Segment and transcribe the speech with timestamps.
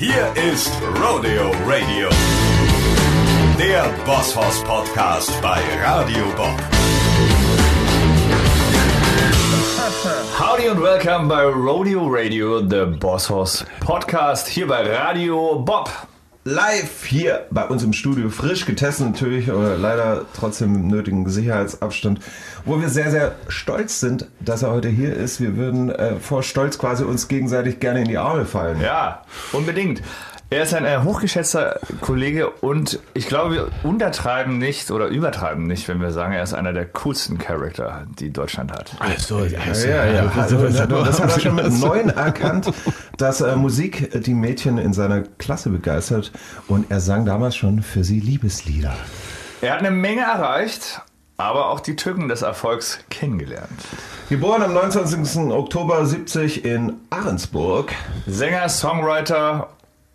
[0.00, 2.08] Hier ist Rodeo Radio,
[3.58, 6.58] der Bosshaus Podcast bei Radio Bob.
[10.38, 15.90] Howdy und welcome bei Rodeo Radio, the Boss Horse Podcast, hier bei Radio Bob.
[16.44, 22.20] Live hier bei uns im Studio, frisch getestet natürlich, aber leider trotzdem nötigen Sicherheitsabstand,
[22.64, 25.40] wo wir sehr, sehr stolz sind, dass er heute hier ist.
[25.40, 28.80] Wir würden äh, vor Stolz quasi uns gegenseitig gerne in die Arme fallen.
[28.80, 29.22] Ja,
[29.52, 30.02] unbedingt.
[30.52, 35.86] Er ist ein äh, hochgeschätzter Kollege und ich glaube, wir untertreiben nicht oder übertreiben nicht,
[35.86, 38.96] wenn wir sagen, er ist einer der coolsten Charakter, die Deutschland hat.
[38.98, 40.32] Also, Ja, ja, ja.
[40.36, 42.72] Also, das hat er schon mit neun erkannt,
[43.16, 46.32] dass äh, Musik die Mädchen in seiner Klasse begeistert
[46.66, 48.94] und er sang damals schon für sie Liebeslieder.
[49.60, 51.00] Er hat eine Menge erreicht,
[51.36, 53.70] aber auch die Tücken des Erfolgs kennengelernt.
[54.28, 55.52] Geboren am 29.
[55.52, 57.92] Oktober 70 in Ahrensburg.
[58.26, 59.68] Sänger, Songwriter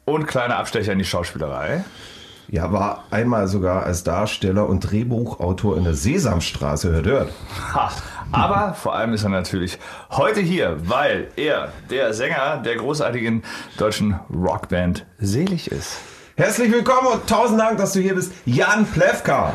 [0.05, 1.83] und kleiner Abstecher in die Schauspielerei.
[2.47, 7.31] Ja, war einmal sogar als Darsteller und Drehbuchautor in der Sesamstraße, hört, hört.
[7.73, 7.91] Ha.
[8.31, 9.79] Aber vor allem ist er natürlich
[10.11, 13.43] heute hier, weil er der Sänger der großartigen
[13.77, 15.97] deutschen Rockband Selig ist.
[16.37, 19.53] Herzlich willkommen und tausend Dank, dass du hier bist, Jan Plewka.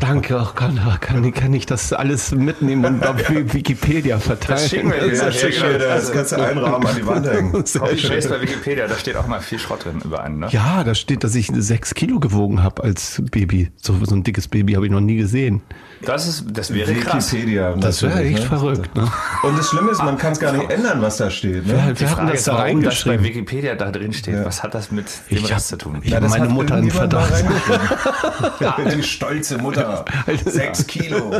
[0.00, 4.60] Danke, auch kann, kann, kann ich das alles mitnehmen und auf Wikipedia verteilen?
[4.60, 5.10] Das schicken wir dir.
[5.12, 7.52] Das, Ja, schick mir das kannst du einrahmen an die Wand hängen.
[7.64, 8.10] Sehr Copy schön.
[8.10, 10.48] Paste bei Wikipedia, da steht auch mal viel Schrott drin über einen, ne?
[10.50, 13.70] Ja, da steht, dass ich sechs Kilo gewogen habe als Baby.
[13.80, 15.62] So, so ein dickes Baby habe ich noch nie gesehen.
[16.04, 17.32] Das ist, das wäre krass.
[17.32, 17.74] Wikipedia.
[17.76, 18.46] Das wäre echt ne?
[18.46, 18.94] verrückt.
[18.94, 19.10] Ne?
[19.42, 21.66] Und das Schlimme ist, man kann es gar nicht ändern, was da steht.
[21.66, 21.72] Ne?
[21.74, 23.24] Wer, Die wer hat denn Frage das ist, da warum das bei reingeschrieben?
[23.24, 24.44] Wikipedia da drin steht.
[24.44, 26.00] Was hat das mit dem Ich Hab- zu tun?
[26.02, 27.32] ich hab meine hat Mutter in Verdacht.
[27.32, 28.98] reingeschrieben.
[28.98, 30.04] Die stolze Mutter.
[30.44, 31.32] Sechs Kilo.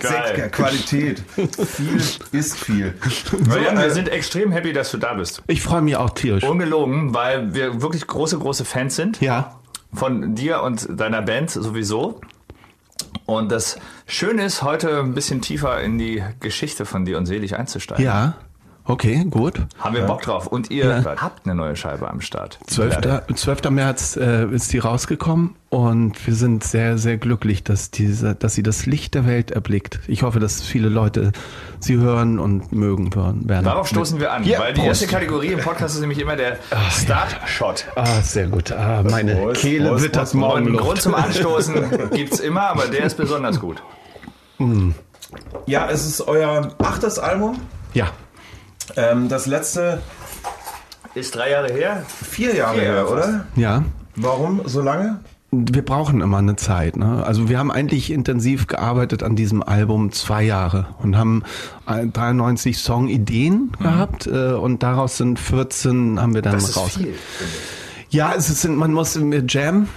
[0.00, 1.22] Sechs, Qualität.
[1.66, 2.00] Viel
[2.32, 2.94] ist viel.
[3.48, 5.42] So, Jan, wir sind extrem happy, dass du da bist.
[5.46, 6.44] Ich freue mich auch tierisch.
[6.44, 9.20] Ungelogen, weil wir wirklich große, große Fans sind.
[9.20, 9.56] Ja,
[9.92, 12.20] von dir und deiner Band sowieso.
[13.26, 17.56] Und das Schöne ist, heute ein bisschen tiefer in die Geschichte von dir und Selig
[17.56, 18.04] einzusteigen.
[18.04, 18.34] ja.
[18.90, 19.60] Okay, gut.
[19.78, 20.46] Haben wir Bock drauf.
[20.48, 21.16] Und ihr Ja.
[21.22, 22.58] habt eine neue Scheibe am Start.
[22.66, 22.98] 12.
[23.36, 23.70] 12.
[23.70, 28.64] März äh, ist die rausgekommen und wir sind sehr, sehr glücklich, dass, diese, dass sie
[28.64, 30.00] das Licht der Welt erblickt.
[30.08, 31.30] Ich hoffe, dass viele Leute
[31.78, 33.64] sie hören und mögen hören werden.
[33.64, 35.02] Darauf stoßen wir an, Ja, weil die Prost.
[35.02, 36.58] erste Kategorie im Podcast ist nämlich immer der
[36.90, 37.86] Start-Shot.
[37.94, 38.72] Ah, sehr gut.
[38.72, 43.04] Ah, meine Prost, Kehle Prost, wittert morgen einen Grund zum Anstoßen gibt's immer, aber der
[43.04, 43.82] ist besonders gut.
[45.66, 47.60] Ja, es ist euer achtes Album.
[47.94, 48.08] Ja,
[48.96, 50.00] Ähm, das letzte
[51.14, 52.04] Ist drei Jahre her.
[52.08, 53.28] vier Jahre Vier her, Jahre fast.
[53.28, 53.44] oder?
[53.56, 53.84] ja.
[54.16, 55.20] Warum so lange?
[55.52, 56.96] Wir brauchen immer eine Zeit.
[56.96, 57.24] Ne?
[57.26, 61.42] Also wir haben eigentlich intensiv gearbeitet an diesem Album zwei Jahre und haben
[61.88, 66.58] äh, 93 Songideen gehabt äh, und daraus sind 14 haben wir dann Mhm.
[66.60, 66.90] Das ist raus.
[66.94, 67.14] viel.
[67.14, 67.14] finde
[68.08, 68.14] ich.
[68.14, 69.88] Ja, es ist, man muss mit Jam,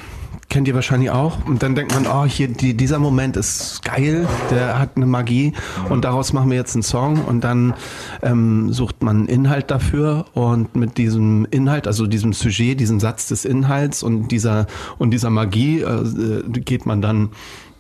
[0.49, 1.45] kennt ihr wahrscheinlich auch.
[1.45, 5.53] Und dann denkt man, oh, hier, die, dieser Moment ist geil, der hat eine Magie
[5.89, 7.73] und daraus machen wir jetzt einen Song und dann
[8.21, 13.27] ähm, sucht man einen Inhalt dafür und mit diesem Inhalt, also diesem Sujet, diesem Satz
[13.27, 14.67] des Inhalts und dieser
[14.97, 17.29] und dieser Magie äh, geht man dann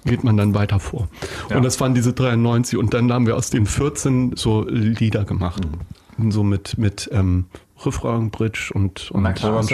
[0.05, 1.07] geht man dann weiter vor.
[1.49, 1.57] Ja.
[1.57, 5.63] Und das waren diese 93 und dann haben wir aus den 14 so Lieder gemacht.
[6.29, 7.45] So mit, mit ähm,
[7.85, 9.57] Refrain, Bridge und, und Na klar.
[9.57, 9.71] Und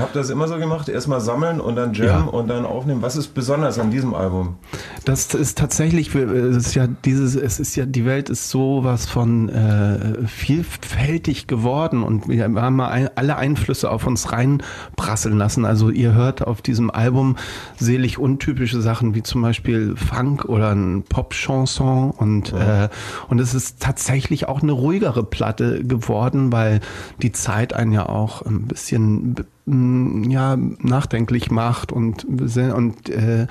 [0.00, 0.88] habt ihr das immer so gemacht?
[0.88, 2.20] Erstmal sammeln und dann Jam Ja.
[2.22, 3.02] und dann aufnehmen.
[3.02, 4.56] Was ist besonders an diesem Album?
[5.04, 9.48] Das ist tatsächlich, es ist ja dieses, es ist ja, die Welt ist sowas von
[9.48, 15.64] äh, vielfältig geworden und wir haben mal ein, alle Einflüsse auf uns reinprasseln lassen.
[15.64, 17.36] Also ihr hört auf diesem Album
[17.78, 22.88] selig untypische Sachen wie zum Beispiel Funk oder ein Pop-Chanson und äh,
[23.28, 26.80] und es ist tatsächlich auch eine ruhigere Platte geworden, weil
[27.20, 29.34] die Zeit einen ja auch ein bisschen
[29.64, 33.46] ja nachdenklich macht und und äh,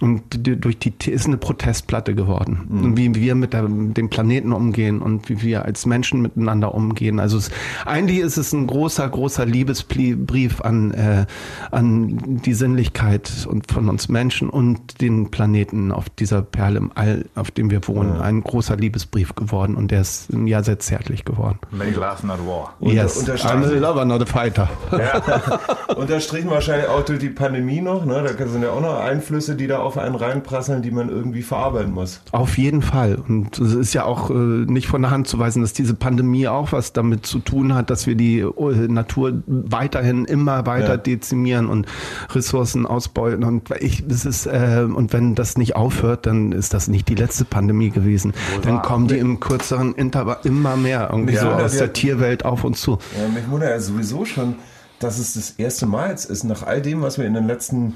[0.00, 4.52] und die- durch die ist eine Protestplatte geworden, Und wie wir mit der, dem Planeten
[4.52, 7.20] umgehen und wie wir als Menschen miteinander umgehen.
[7.20, 7.50] Also es,
[7.86, 11.26] eigentlich ist es ein großer, großer Liebesbrief an äh,
[11.70, 17.26] an die Sinnlichkeit und von uns Menschen und den Planeten auf dieser Perle im All,
[17.36, 18.20] auf dem wir wohnen.
[18.20, 21.58] Ein großer Liebesbrief geworden und der ist ja sehr zärtlich geworden.
[21.70, 22.74] Make love, not war.
[22.80, 24.68] yes, I'm a lover, not a fighter.
[25.96, 28.04] Unterstrichen wahrscheinlich auch durch die Pandemie noch.
[28.04, 28.24] Ne?
[28.38, 31.92] Da sind ja auch noch Einflüsse, die da auf einen reinprasseln, die man irgendwie verarbeiten
[31.92, 32.20] muss.
[32.32, 33.18] Auf jeden Fall.
[33.28, 36.48] Und es ist ja auch äh, nicht von der Hand zu weisen, dass diese Pandemie
[36.48, 38.52] auch was damit zu tun hat, dass wir die äh,
[38.88, 40.96] Natur weiterhin immer weiter Ja.
[40.96, 41.86] dezimieren und
[42.34, 43.44] Ressourcen ausbeuten.
[43.44, 47.14] Und ich, das ist, äh, und wenn das nicht aufhört, dann ist das nicht die
[47.14, 48.32] letzte Pandemie gewesen.
[48.62, 52.64] dann kommen die im kürzeren Intervall immer mehr irgendwie Ja, so aus der Tierwelt auf
[52.64, 52.98] uns zu.
[53.20, 54.56] Ja, mich wundert ja sowieso schon,
[55.00, 57.94] dass es das erste Mal jetzt ist, nach all dem, was wir in den letzten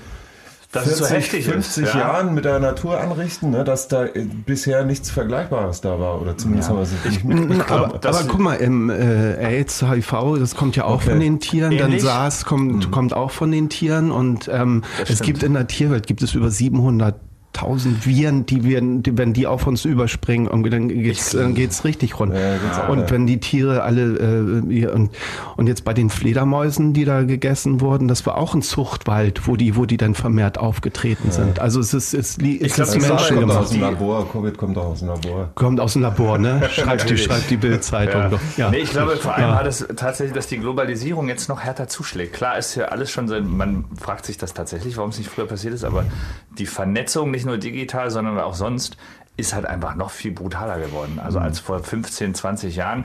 [0.72, 1.98] Dass es 40, so heftig ist, 50 ja.
[2.00, 6.20] Jahren mit der Natur anrichten, ne, dass da äh, bisher nichts Vergleichbares da war.
[6.20, 7.92] Oder zumindest haben wir es nicht mitbekommen.
[7.92, 11.10] aber, aber guck mal, im, äh, AIDS, HIV, das kommt ja auch Okay.
[11.10, 11.78] von den Tieren.
[11.78, 12.02] Dann Ähnlich?
[12.02, 14.10] SARS kommt, kommt auch von den Tieren.
[14.10, 15.22] Und ähm, es stimmt.
[15.22, 17.14] gibt in der Tierwelt gibt es über 700
[17.58, 22.18] tausend Viren, die werden, die, wenn die auf uns überspringen, dann geht's, dann geht's richtig
[22.20, 22.34] rund.
[22.34, 25.10] Ja, und wenn die Tiere alle äh, und,
[25.56, 29.56] und jetzt bei den Fledermäusen, die da gegessen wurden, das war auch ein Zuchtwald, wo
[29.56, 31.58] die, wo die dann vermehrt aufgetreten sind.
[31.58, 33.58] Also es ist, es, li- es glaub, ist Das Menschen kommt gemacht.
[33.58, 35.50] aus dem Labor, Covid kommt auch aus dem Labor.
[35.54, 36.68] kommt aus dem Labor, ne?
[36.70, 38.70] Schreibt die, schreibt die Bildzeitung Ja.
[38.70, 39.56] Nee, ich glaube vor allem Ja.
[39.58, 42.34] hat es tatsächlich, dass die Globalisierung jetzt noch härter zuschlägt.
[42.34, 45.46] Klar ist ja alles schon, so- man fragt sich das tatsächlich, warum es nicht früher
[45.46, 46.04] passiert ist, aber
[46.58, 48.96] die Vernetzung, nicht nur digital, sondern auch sonst,
[49.36, 51.14] ist halt einfach noch viel brutaler geworden.
[51.14, 51.20] Mhm.
[51.20, 53.04] Also als vor 15, 20 Jahren.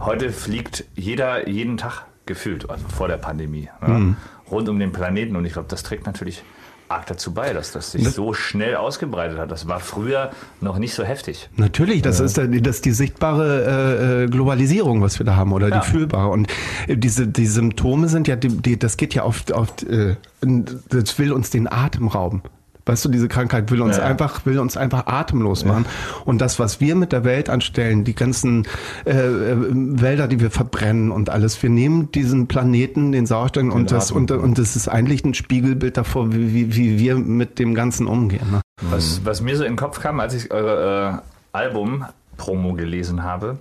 [0.00, 3.88] Heute fliegt jeder jeden Tag gefühlt, also vor der Pandemie, ne?
[3.88, 4.16] Mhm.
[4.50, 5.36] rund um den Planeten.
[5.36, 6.42] Und ich glaube, das trägt natürlich
[6.90, 9.50] arg dazu bei, dass das sich so schnell ausgebreitet hat.
[9.50, 10.30] Das war früher
[10.62, 11.50] noch nicht so heftig.
[11.56, 15.52] Natürlich, das ist äh, das ist die sichtbare äh, äh, Globalisierung, was wir da haben,
[15.52, 15.80] oder Ja.
[15.80, 16.28] die fühlbare.
[16.30, 16.50] Und
[16.86, 21.18] äh, diese die Symptome sind ja, die, die, das geht ja auf, auf äh, das
[21.18, 22.42] will uns den Atem rauben.
[22.88, 24.04] Weißt du, diese Krankheit will uns Ja.
[24.04, 25.84] einfach, will uns einfach atemlos machen.
[26.24, 28.66] Und das, was wir mit der Welt anstellen, die ganzen
[29.04, 33.90] äh, äh, Wälder, die wir verbrennen und alles, wir nehmen diesen Planeten, den Sauerstoff und
[33.90, 37.74] das, und, und das ist eigentlich ein Spiegelbild davor, wie, wie, wie wir mit dem
[37.74, 38.50] Ganzen umgehen.
[38.50, 38.60] Ne?
[38.82, 43.58] Was, was mir so in den Kopf kam, als ich eure äh, Album-Promo gelesen habe,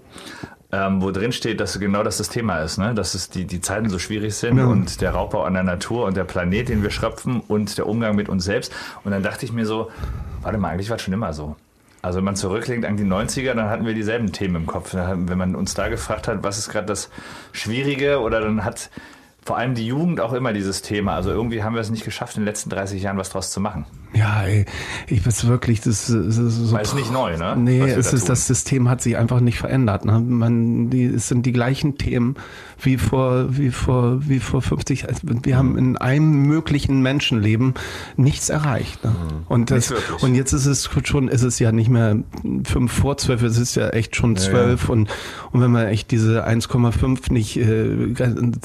[0.71, 2.93] ähm, wo drin steht, dass genau das das Thema ist, ne?
[2.93, 4.65] dass es die, die Zeiten so schwierig sind Ja.
[4.65, 8.15] und der Raubbau an der Natur und der Planet, den wir schröpfen und der Umgang
[8.15, 8.73] mit uns selbst.
[9.03, 9.89] Und dann dachte ich mir so,
[10.41, 11.55] warte mal, eigentlich war es schon immer so.
[12.01, 14.93] Also wenn man zurücklegt an die 90er, dann hatten wir dieselben Themen im Kopf.
[14.93, 17.09] Wenn man uns da gefragt hat, was ist gerade das
[17.53, 18.89] Schwierige oder dann hat
[19.47, 21.13] vor allem die Jugend auch immer dieses Thema.
[21.15, 23.61] Also irgendwie haben wir es nicht geschafft, in den letzten 30 Jahren was draus zu
[23.61, 23.85] machen.
[24.13, 24.65] Ja, ey,
[25.07, 26.75] ich weiß wirklich, das, ist- das ist so.
[26.75, 27.55] Weil es nicht neu, ne?
[27.57, 28.27] Nee, es da ist, tun.
[28.27, 30.03] das System hat sich einfach nicht verändert.
[30.05, 30.19] Ne?
[30.19, 32.35] Man, die, es sind die gleichen Themen
[32.81, 35.07] wie vor, wie vor, wie vor 50.
[35.07, 37.73] Also wir haben in einem möglichen Menschenleben
[38.17, 39.03] nichts erreicht.
[39.05, 39.15] Ne?
[39.47, 42.17] Und das, und jetzt ist es schon, ist es ja nicht mehr
[42.65, 45.09] fünf vor zwölf, es ist ja echt schon zwölf und,
[45.51, 48.13] und wenn man echt diese 1,5 nicht, äh,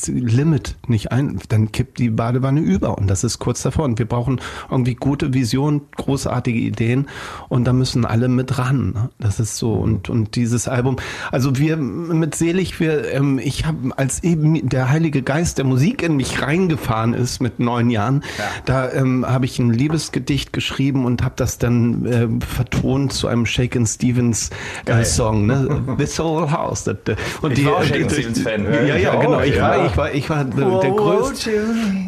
[0.08, 4.06] Limit nicht ein, dann kippt die Badewanne über und das ist kurz davor und wir
[4.06, 4.40] brauchen
[4.70, 7.08] irgendwie gute Visionen, großartige Ideen
[7.48, 8.92] und da müssen alle mit ran.
[8.94, 9.10] ne?
[9.18, 10.96] Das ist so und, und dieses Album,
[11.30, 16.02] also wir mit Selig, wir, ähm, ich habe als eben der Heilige Geist der Musik
[16.02, 18.22] in mich reingefahren ist mit neun Jahren,
[18.64, 23.46] da ähm, habe ich ein Liebesgedicht geschrieben und habe das dann ähm, vertont zu einem
[23.46, 24.50] Shaken Stevens
[24.86, 25.82] äh, Song, ne?
[25.98, 26.86] This Whole House.
[26.86, 26.94] Äh,
[27.42, 28.64] und Ich war auch Shakin' die- Stevens Fan.
[28.64, 29.40] Ja, ja, Ich auch, genau.
[29.40, 29.62] Ich ja.
[29.62, 31.50] war, ich war, ich war der, der größte.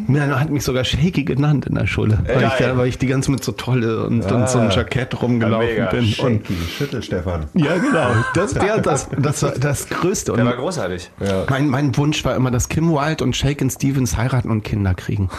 [0.06, 2.68] Man hat mich sogar Shaky genannt in der Schule, weil ich, Geil.
[2.68, 5.86] da, weil ich die ganze mit so tolle und, und so ein Jackett rumgelaufen Mega.
[5.90, 6.00] bin.
[6.00, 7.46] Und, Shaky, Schüttel Stefan.
[7.54, 8.08] ja, genau.
[8.34, 10.32] Das wäre das, das, war das Größte.
[10.32, 11.10] Der Und war großartig.
[11.48, 15.30] mein, mein Wunsch war immer, dass Kim Wilde und Shaken Stevens heiraten und Kinder kriegen.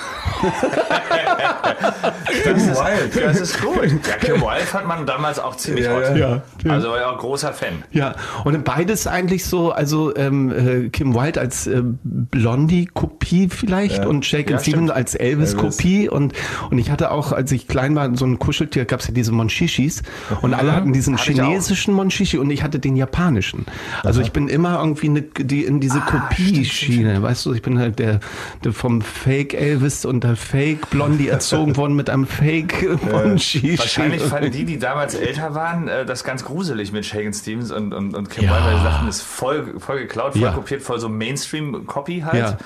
[2.43, 3.23] Das ist wild.
[3.25, 3.75] Das ist gut.
[4.07, 6.15] Ja, Kim Wilde hat man damals auch ziemlich Ja, hot.
[6.15, 6.41] ja.
[6.71, 7.83] Also war ja auch großer Fan.
[7.91, 14.07] Ja, und beides eigentlich so, also ähm, äh, Kim Wilde als äh, Blondie-Kopie vielleicht Ja.
[14.07, 14.91] und Shaken Ja, Stevens stimmt.
[14.91, 16.33] als Elvis-Kopie und
[16.69, 20.03] und ich hatte auch, als ich klein war, so ein Kuscheltier, gab's ja diese Monshishis
[20.41, 21.45] und alle hatten diesen Hatte ich auch.
[21.45, 23.65] chinesischen Monchishi und ich hatte den japanischen.
[24.03, 27.99] Also ich bin immer irgendwie ne, die, in diese Kopie-Schiene, weißt du, ich bin halt
[27.99, 28.19] der,
[28.63, 33.77] der vom Fake Elvis und der Fake Blondie erzogen worden mit einem Fake Monchishi.
[33.77, 37.93] Wahrscheinlich fanden die, die damals älter waren, äh, das ganz gruselig mit Shaken Stevens und,
[37.93, 38.51] und, und Kim Ja.
[38.55, 40.51] Wilde, weil sie sagten, das ist voll, voll geklaut, voll Ja.
[40.51, 42.35] kopiert, voll so Mainstream-Copy halt.
[42.35, 42.57] Ja.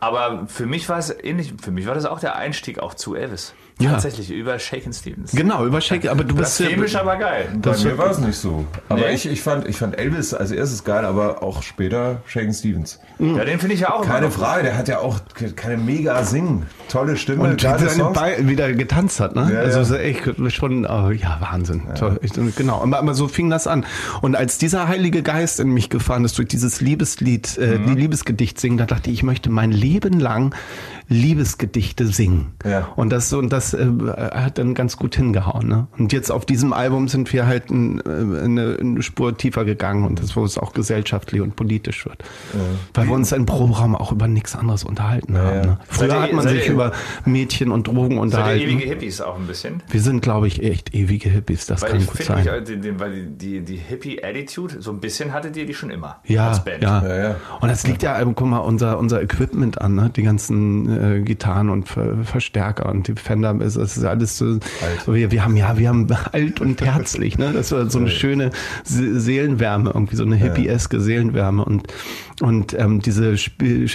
[0.00, 3.14] Aber für mich war es ähnlich, für mich war das auch der Einstieg auch zu
[3.14, 3.54] Elvis.
[3.80, 3.92] Ja.
[3.92, 5.32] Tatsächlich, über Shaken Stevens.
[5.32, 7.48] Genau, über Shaken, aber du bist Blasphemisch, aber geil.
[7.62, 8.64] Bei mir war es nicht so.
[8.88, 9.14] Aber Nee?
[9.14, 13.00] ich, ich, fand, ich fand Elvis als erstes geil, aber auch später Shaken Stevens.
[13.18, 14.30] Ja, den finde ich ja auch Keine.
[14.30, 16.66] Frage, der hat ja auch ke- keine mega Singen.
[16.88, 18.10] Tolle Stimme, Und geile seine.
[18.10, 19.50] Beine wieder getanzt hat, ne?
[19.52, 20.00] Ja, also ja.
[20.00, 20.22] echt
[20.54, 21.82] schon, oh, ja, Wahnsinn.
[21.98, 22.18] Toll.
[22.22, 22.82] Ich, genau.
[22.82, 23.86] Aber, aber so fing das an.
[24.20, 27.86] Und als dieser Heilige Geist in mich gefahren ist durch dieses Liebeslied, äh, Mhm.
[27.86, 30.54] die Liebesgedicht singen, da dachte ich, ich möchte mein Leben lang
[31.08, 32.52] Liebesgedichte singen.
[32.64, 32.88] Ja.
[32.96, 33.86] Und das und das das äh,
[34.34, 35.68] hat dann ganz gut hingehauen.
[35.68, 35.86] Ne?
[35.98, 40.04] Und jetzt auf diesem Album sind wir halt ein, äh, eine, eine Spur tiefer gegangen
[40.04, 42.22] und das, wo es auch gesellschaftlich und politisch wird.
[42.94, 45.60] Weil wir uns im Proberaum auch über nichts anderes unterhalten haben.
[45.60, 45.78] Ne?
[45.88, 46.92] Früher ihr- hat man sich ihr- über
[47.24, 48.62] Mädchen und Drogen Seid ihr unterhalten.
[48.62, 49.82] ewige Hippies auch ein bisschen?
[49.88, 51.66] wir sind, glaube ich, echt ewige Hippies.
[51.66, 52.38] Das Weil kann ich gut sein.
[52.44, 55.74] mich, äh, die, die, weil die, die, die Hippie-Attitude, so ein bisschen hattet ihr die
[55.74, 56.20] schon immer.
[56.24, 56.82] Ja, Als Band.
[56.82, 57.02] ja.
[57.06, 57.36] Ja, ja.
[57.60, 60.10] Und das liegt ja, guck mal, unser, unser Equipment an, ne?
[60.14, 64.58] die ganzen äh, Gitarren und Ver Verstärker und die Fender, es es ist alles so,
[65.06, 67.52] wir, wir haben ja, wir haben alt und herzlich, ne?
[67.52, 68.50] Das war so eine schöne
[68.84, 71.86] Se Seelenwärme, irgendwie so eine hippieske Seelenwärme und,
[72.40, 73.86] und ähm, diese Sp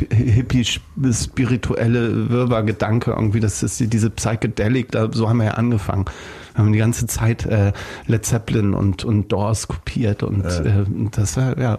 [0.95, 6.05] hippie-spirituelle Wirrwarr-Gedanke irgendwie, das ist die- diese Psychedelic, da, so haben wir ja angefangen.
[6.53, 7.73] Wir haben die ganze Zeit äh,
[8.07, 11.77] Led Zeppelin und, und Doors kopiert und äh, das war, ja,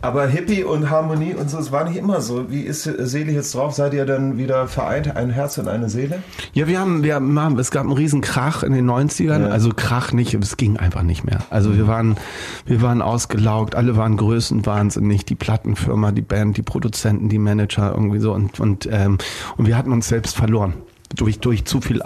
[0.00, 2.50] Aber Hippie und Harmonie und so, es war nicht immer so.
[2.52, 3.74] Wie ist Seele jetzt drauf?
[3.74, 6.22] Seid ihr dann wieder vereint, ein Herz und eine Seele?
[6.52, 9.48] Ja, wir haben, wir haben, es gab einen riesen Krach in den 90ern, Ja.
[9.48, 11.40] also Krach nicht, es ging einfach nicht mehr.
[11.50, 12.16] Also wir waren,
[12.64, 18.20] wir waren ausgelaugt, alle waren größenwahnsinnig, die Plattenfirma, die Band, die Produzenten, die Manager irgendwie
[18.20, 19.18] so und, und, ähm,
[19.56, 20.74] und wir hatten uns selbst verloren.
[21.16, 22.02] Durch, durch zu viel,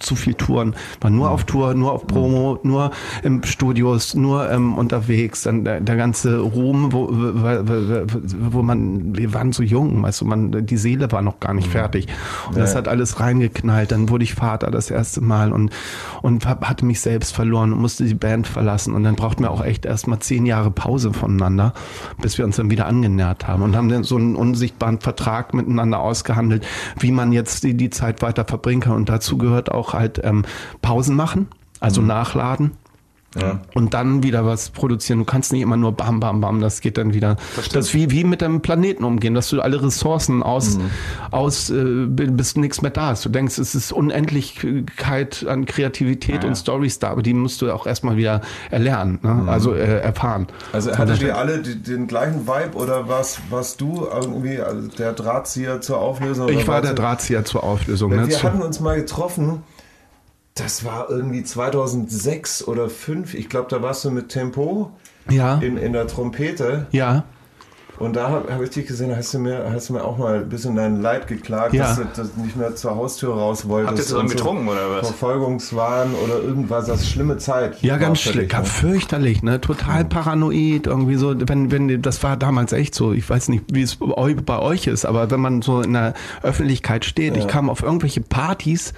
[0.00, 2.90] zu viel Touren, war nur auf Tour, nur auf Promo, nur
[3.22, 9.32] im Studios, nur ähm, unterwegs, dann der, der ganze Ruhm, wo, wo, wo, man, wir
[9.32, 12.08] waren so jung, weißt du, man, die Seele war noch gar nicht fertig.
[12.48, 13.92] Und das hat alles reingeknallt.
[13.92, 15.70] Dann wurde ich Vater das erste Mal und,
[16.22, 18.92] und hab- hatte mich selbst verloren und musste die Band verlassen.
[18.94, 21.74] Und dann brauchten wir auch echt erst mal zehn Jahre Pause voneinander,
[22.20, 26.00] bis wir uns dann wieder angenähert haben und haben dann so einen unsichtbaren Vertrag miteinander
[26.00, 26.66] ausgehandelt,
[26.98, 28.96] wie man jetzt die, die Zeit weiter verbringen kann.
[28.96, 30.44] Und dazu gehört auch halt ähm,
[30.80, 31.48] Pausen machen,
[31.80, 32.72] also nachladen.
[33.74, 35.18] Und dann wieder was produzieren.
[35.20, 37.36] Du kannst nicht immer nur bam, bam, bam, das geht dann wieder.
[37.56, 40.78] Das ist wie, wie mit dem Planeten umgehen, dass du alle Ressourcen aus,
[41.30, 43.24] aus äh, bis nichts mehr da ist.
[43.24, 47.86] Du denkst, es ist Unendlichkeit an Kreativität und Stories da, aber die musst du auch
[47.86, 49.44] erstmal wieder erlernen, ne?
[49.46, 50.46] also äh, erfahren.
[50.72, 55.12] Also hattet ihr alle die, den gleichen Vibe oder was, warst du irgendwie also der
[55.12, 56.48] Drahtzieher zur Auflösung?
[56.48, 58.10] Ich war warst der Drahtzieher zur Auflösung.
[58.14, 58.28] Ne?
[58.28, 59.62] wir Zu- hatten uns mal getroffen,
[60.54, 63.34] das war irgendwie 2006 oder 2005.
[63.34, 64.90] Ich glaube, da warst du mit Tempo
[65.30, 66.86] Ja, in, in der Trompete.
[66.92, 67.24] ja.
[67.98, 70.36] Und da habe hab ich dich gesehen, hast du, mir, hast du mir auch mal
[70.38, 71.84] ein bisschen dein Leid geklagt, Ja.
[71.84, 73.90] dass du dass du nicht mehr zur Haustür raus wolltest.
[73.90, 75.08] Habt ihr zusammen so getrunken oder was?
[75.08, 77.80] Verfolgungswahn oder irgendwas, das ist schlimme Zeit.
[77.82, 78.64] Ja, ganz schlimm, ne?
[78.64, 79.60] fürchterlich, ne?
[79.60, 83.82] Total paranoid, irgendwie so, wenn, wenn, das war damals echt so, ich weiß nicht, wie
[83.82, 87.46] es bei eu- bei euch ist, aber wenn man so in der Öffentlichkeit steht, ich
[87.46, 88.94] kam auf irgendwelche Partys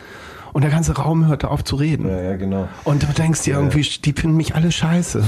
[0.55, 2.09] und der ganze Raum hörte auf zu reden.
[2.09, 2.69] Ja, ja, genau.
[2.85, 5.23] Und du denkst dir irgendwie, die finden mich alle scheiße.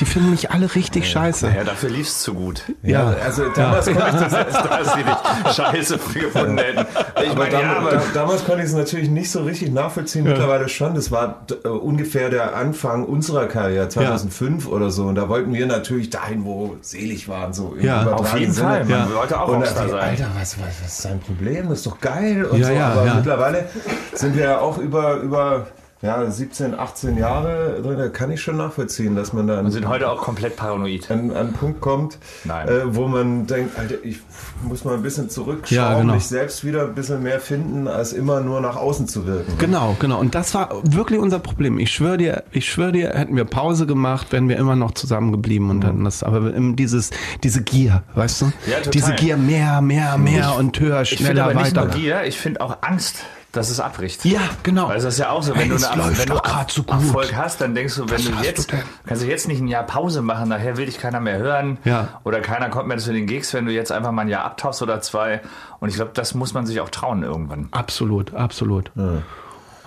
[0.00, 1.52] Die finden mich alle richtig scheiße.
[1.54, 2.62] Ja, dafür lief's zu gut.
[2.82, 3.14] Ja.
[3.22, 6.86] Also damals konnte ich das dass sie dich scheiße gefunden hätten.
[7.22, 9.72] Ich Aber, meine, ja, damals, aber da, damals konnte ich es natürlich nicht so richtig
[9.72, 10.94] nachvollziehen, mittlerweile schon.
[10.94, 15.04] Das war äh, ungefähr der Anfang unserer Karriere, 2005 oder so.
[15.06, 18.68] Und da wollten wir natürlich dahin, wo selig waren, so im Ja, auf jeden Sinne.
[18.68, 18.80] Fall.
[18.84, 19.14] Man Ja.
[19.14, 19.98] wollte auch Und da Rockstar sein.
[20.00, 21.68] Alter, was, was, was ist dein Problem?
[21.68, 22.72] Das ist doch geil und Ja, so.
[22.72, 23.14] ja, Aber ja.
[23.14, 23.68] mittlerweile
[24.14, 25.68] sind wir ja auch über, über
[26.00, 27.98] ja, 17, 18 Jahre drin.
[27.98, 31.10] Da kann ich schon nachvollziehen, dass man da Wir sind heute auch komplett paranoid.
[31.10, 32.68] an, an einen Punkt kommt, Nein.
[32.68, 34.20] äh, wo man denkt, Alter, ich
[34.62, 36.14] muss mal ein bisschen zurückschauen, Ja, genau.
[36.14, 39.54] mich selbst wieder ein bisschen mehr finden, als immer nur nach außen zu wirken.
[39.58, 40.20] Genau, genau.
[40.20, 41.80] Und das war wirklich unser Problem.
[41.80, 45.68] Ich schwöre dir, ich schwöre dir, hätten wir Pause gemacht, wären wir immer noch zusammengeblieben
[45.68, 47.10] und dann das, aber dieses,
[47.42, 48.52] diese Gier, weißt du?
[48.68, 48.90] Ja, total.
[48.92, 51.86] Diese Gier, mehr, mehr, mehr und höher, Ich finde schneller, aber nicht weiter.
[51.86, 53.16] nur Gier, ich finde auch Angst,
[53.58, 54.24] dass es abbricht.
[54.24, 54.88] Ja, genau.
[54.88, 56.70] Weil das ist ja auch so, wenn Hey, du, es eine, läuft wenn du grad
[56.70, 56.94] so gut.
[56.94, 59.66] Erfolg hast, dann denkst du, wenn Was du jetzt, du kannst du jetzt nicht ein
[59.66, 61.78] Jahr Pause machen, nachher will dich keiner mehr hören.
[61.84, 62.20] Ja.
[62.24, 64.80] Oder keiner kommt mehr zu den Gigs, wenn du jetzt einfach mal ein Jahr abtauchst
[64.80, 65.40] oder zwei.
[65.80, 67.68] Und ich glaube, das muss man sich auch trauen irgendwann.
[67.72, 68.92] Absolut, absolut.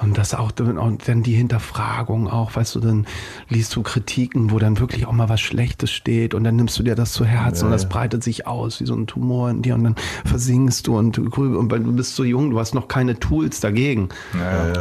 [0.01, 3.05] Und das auch, dann- und dann die Hinterfragung auch, weißt du, dann
[3.49, 6.83] liest du Kritiken, wo dann wirklich auch mal was Schlechtes steht und dann nimmst du
[6.83, 9.75] dir das zu Herzen und das breitet sich aus wie so ein Tumor in dir
[9.75, 13.19] und dann versinkst du und, und weil du bist so jung, du hast noch keine
[13.19, 14.09] Tools dagegen.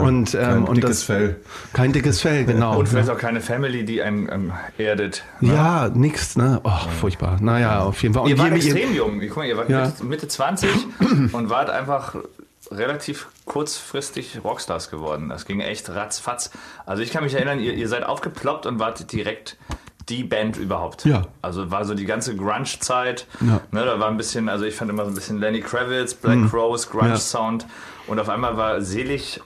[0.01, 1.37] Und, ähm, Kein und dickes das, Fell.
[1.73, 2.79] Kein dickes Fell, genau.
[2.79, 5.25] Und vielleicht auch keine Family, die einen ähm, erdet.
[5.41, 5.53] ne?
[5.55, 6.61] ja, nix, ne?
[6.65, 7.39] Oh, furchtbar.
[7.41, 8.25] Naja, auf jeden Fall.
[8.25, 9.21] Und Ihr wart extrem jung.
[9.21, 9.87] Guck mal, ihr wart Ja.
[9.87, 10.69] Mitte, Mitte 20
[11.33, 12.15] und wart einfach
[12.71, 15.29] relativ kurzfristig Rockstars geworden.
[15.29, 16.51] Das ging echt ratzfatz.
[16.87, 19.57] Also ich kann mich erinnern, ihr, ihr seid aufgeploppt und wart direkt
[20.09, 21.05] die Band überhaupt.
[21.05, 21.23] Ja.
[21.43, 23.27] Also war so die ganze Grunge-Zeit.
[23.41, 23.61] Ja.
[23.71, 26.53] Ne, da war ein bisschen, also ich fand immer so ein bisschen Lenny Kravitz, Black
[26.53, 26.95] Rose, Mhm.
[26.95, 27.01] Ja.
[27.07, 27.67] Grunge-Sound.
[28.07, 29.41] Und auf einmal war selig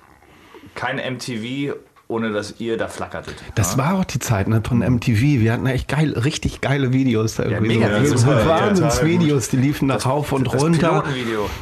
[0.75, 1.75] kein MTV
[2.09, 3.35] ohne dass ihr da flackertet.
[3.55, 3.79] Das ja?
[3.79, 5.21] war auch die Zeit ne, von MTV.
[5.21, 7.37] Wir hatten echt geil, richtig geile Videos.
[7.37, 11.05] Da irgendwie mega so, Videos, so ja, Wahnsinnsvideos, die liefen da rauf und das runter.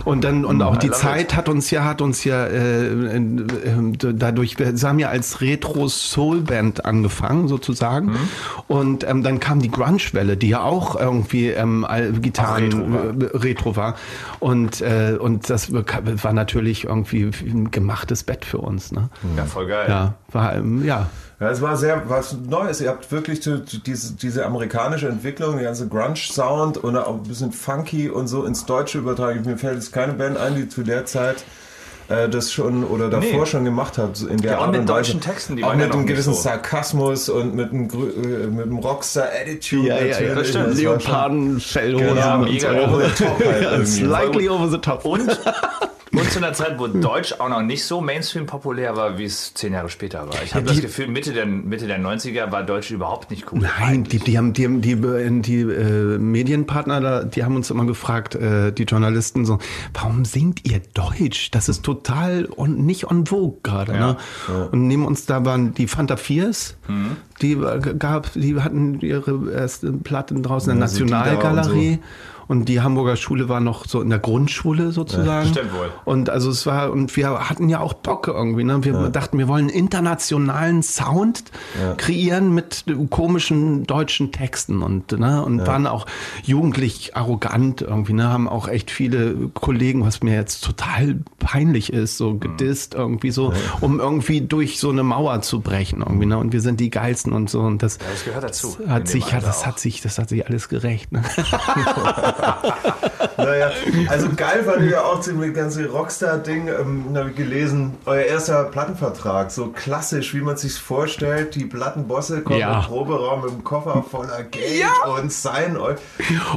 [0.04, 4.14] Und dann und auch die Zeit hat uns ja hat uns ja äh, äh, äh,
[4.14, 8.28] dadurch wir haben ja als Retro Soul Band angefangen sozusagen Mhm.
[8.68, 11.86] und ähm, dann kam die Grunge Welle, die ja auch irgendwie ähm,
[12.20, 13.94] Gitarren retro äh, retro war
[14.40, 18.92] und äh, und das war natürlich irgendwie ein gemachtes Bett für uns.
[18.92, 19.08] Ne?
[19.36, 19.86] Ja, voll geil.
[19.88, 21.08] Ja, war ähm, ja.
[21.40, 22.80] Ja, es war sehr was Neues.
[22.80, 28.08] Ihr habt wirklich diese, diese amerikanische Entwicklung, die ganze Grunge-Sound und auch ein bisschen funky
[28.08, 29.42] und so ins Deutsche übertragen.
[29.44, 31.42] Mir fällt jetzt keine Band ein, die zu der Zeit
[32.08, 33.46] äh, das schon oder davor Nee.
[33.46, 34.20] schon gemacht hat.
[34.22, 34.98] In der Ja, auch Art mit und Weise.
[34.98, 36.40] deutschen Texten, die auch ja mit einem gewissen so.
[36.42, 39.88] Sarkasmus und mit einem, äh, mit einem Rockstar-Attitude.
[39.88, 40.34] Ja, ja, ja, natürlich.
[40.36, 40.64] das stimmt.
[40.66, 42.86] war schon- Leopardenfellhosen Genau, und mega so.
[42.88, 43.88] over the top halt.
[43.88, 45.04] Slightly over the top.
[45.04, 45.28] Und,
[46.14, 49.54] und zu einer Zeit, wo Deutsch auch noch nicht so Mainstream populär war, wie es
[49.54, 50.42] zehn Jahre später war.
[50.44, 53.60] Ich habe das Gefühl, Mitte der, Mitte der 90er war Deutsch überhaupt nicht cool.
[53.60, 54.96] Nein, die, die haben die, die,
[55.42, 59.58] die äh, Medienpartner, da, die haben uns immer gefragt, äh, die Journalisten so,
[59.94, 61.50] warum singt ihr Deutsch?
[61.50, 63.92] Das ist total on, nicht on vogue gerade.
[63.92, 64.16] Ne?
[64.70, 66.76] Und neben uns da waren die Fanta Fiers,
[67.40, 71.98] die äh, gab, die hatten ihre erste Platte draußen in der Ja, Nationalgalerie.
[72.52, 75.48] Und die Hamburger Schule war noch so in der Grundschule sozusagen.
[75.48, 75.88] stimmt wohl.
[76.04, 78.84] Und also es war, und wir hatten ja auch Bock irgendwie, ne?
[78.84, 81.44] Wir dachten, wir wollen einen internationalen Sound
[81.96, 85.42] kreieren mit komischen deutschen Texten und, ne?
[85.42, 86.04] Und waren auch
[86.42, 88.28] jugendlich arrogant irgendwie, ne?
[88.28, 93.54] Haben auch echt viele Kollegen, was mir jetzt total peinlich ist, so gedisst irgendwie so,
[93.80, 96.36] um irgendwie durch so eine Mauer zu brechen irgendwie, ne?
[96.36, 98.76] Und wir sind die geilsten und so und das, das gehört dazu.
[98.86, 99.68] hat sich, ja, das auch.
[99.68, 101.22] hat sich, das hat sich alles gerecht, ne?
[103.36, 103.70] Naja,
[104.08, 108.64] also geil fand ich ja auch das ganze Rockstar-Ding, ähm, habe ich gelesen, euer erster
[108.64, 112.78] Plattenvertrag, so klassisch, wie man sich vorstellt, die Plattenbosse kommen Ja.
[112.80, 114.84] im Proberaum mit einem Koffer voller Geld
[115.18, 115.96] und sein euch.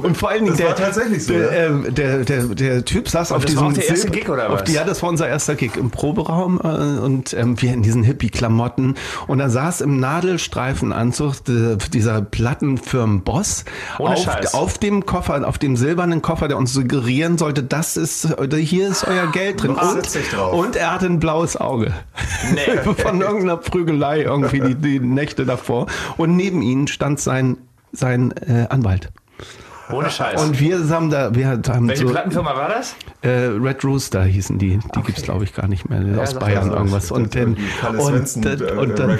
[0.01, 1.65] Und vor allen Dingen Das der, war tatsächlich so, der, ja?
[1.67, 4.29] ähm, der, der, der Typ saß auf das diesem war auch der erste Silber- Gig,
[4.29, 4.63] oder auf was?
[4.65, 6.67] Die, ja, das war unser erster Gig im Proberaum äh,
[6.99, 8.95] und ähm, wir in diesen Hippie-Klamotten
[9.27, 13.65] und da saß im Nadelstreifenanzug de, dieser Plattenfirmenboss
[13.99, 18.35] Ohne auf, auf dem Koffer, auf dem silbernen Koffer, der uns suggerieren sollte, das ist,
[18.53, 19.71] hier ist euer Geld drin.
[19.71, 21.93] Und, und er hatte ein blaues Auge.
[22.53, 22.93] Nee.
[22.95, 25.87] Von irgendeiner Prügelei irgendwie die, die Nächte davor.
[26.17, 27.57] Und neben ihnen stand sein,
[27.91, 29.11] sein äh, Anwalt.
[29.91, 30.41] Ohne Scheiß.
[30.43, 32.95] Und wir haben da, wir haben Welche so, Plattenfirma war das?
[33.21, 34.79] äh, Red Rooster hießen die.
[34.95, 36.77] Die gibt's glaube ich gar nicht mehr aus sag Bayern mal.
[36.77, 37.11] irgendwas.
[37.11, 37.55] Und dann,
[37.89, 39.19] und, Svensson, dann- äh, und dann,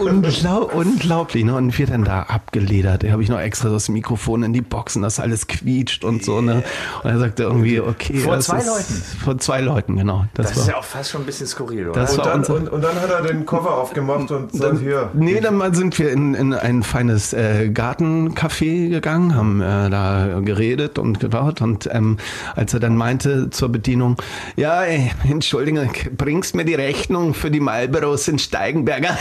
[0.00, 1.54] unglau, unglaublich, ne?
[1.54, 3.02] Und wir dann da abgeledert.
[3.02, 6.40] Da habe ich noch extra das Mikrofon in die Boxen, das alles quietscht und so,
[6.40, 6.62] ne?
[7.02, 8.18] Und er sagte irgendwie, okay.
[8.18, 9.02] Vor das zwei ist, Leuten?
[9.24, 10.26] Vor zwei Leuten, genau.
[10.34, 12.00] Das, Das war, ist ja auch fast schon ein bisschen skurril, oder?
[12.00, 14.80] Das Und war dann, unser- und, und dann hat er den Koffer aufgemacht und sagt,
[14.80, 15.10] hier.
[15.14, 20.40] Nee, dann mal sind wir in, in ein feines äh, Gartencafé gegangen, haben äh, da
[20.44, 22.16] geredet und gebaut und ähm,
[22.54, 24.16] als er dann meinte zur Bedienung,
[24.56, 29.16] ja, ey, Entschuldigung, bringst mir die Rechnung für die Marlboros in Steigenberger?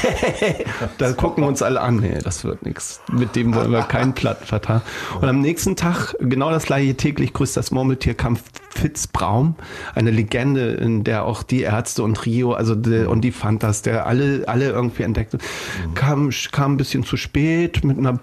[0.97, 3.01] da gucken uns alle an, nee, das wird nichts.
[3.11, 4.81] Mit dem wollen wir keinen Plattenvertrag.
[5.19, 8.37] Und am nächsten Tag, genau das gleiche täglich grüßt das Murmeltier, kam
[8.69, 9.55] Fitz Braum,
[9.95, 14.05] eine Legende, in der auch die Ärzte und Rio, also die, und die Fantas, der
[14.05, 15.37] alle, alle irgendwie entdeckt,
[15.93, 18.19] kam, kam ein bisschen zu spät mit einer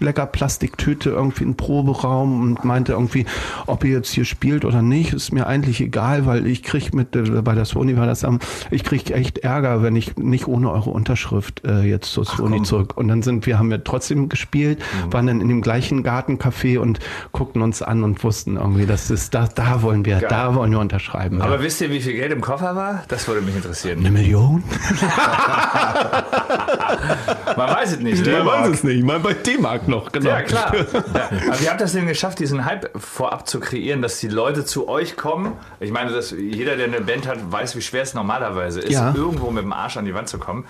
[0.00, 3.26] lecker Plastiktüte irgendwie den Proberaum und meinte irgendwie,
[3.66, 7.14] ob ihr jetzt hier spielt oder nicht, ist mir eigentlich egal, weil ich krieg mit,
[7.16, 8.38] äh, bei der Sony war das am,
[8.70, 12.96] ich krieg echt Ärger, wenn ich nicht ohne eure Unterschrift äh, jetzt zur Sony zurück.
[12.96, 16.98] Und dann sind wir, haben wir trotzdem gespielt, waren dann in dem gleichen Gartencafé und
[17.32, 20.80] guckten uns an und wussten irgendwie, das ist, da, da wollen wir, da wollen wir
[20.80, 21.38] unterschreiben.
[21.38, 21.44] ja.
[21.44, 23.02] Aber wisst ihr, wie viel Geld im Koffer war?
[23.08, 23.98] Das würde mich interessieren.
[24.00, 24.62] Eine Million?
[27.56, 28.24] Man weiß es nicht.
[28.24, 28.44] ne?
[28.72, 29.04] es nicht.
[29.04, 30.30] Mal bei D-Mark noch, genau.
[30.30, 30.74] Ja, klar.
[30.74, 30.82] Ja.
[31.48, 34.64] Aber wie habt ihr es denn geschafft, diesen Hype vorab zu kreieren, dass die Leute
[34.64, 35.52] zu euch kommen?
[35.80, 39.14] Ich meine, dass jeder, der eine Band hat, weiß, wie schwer es normalerweise ist, Ja.
[39.14, 40.64] irgendwo mit dem Arsch an die Wand zu kommen.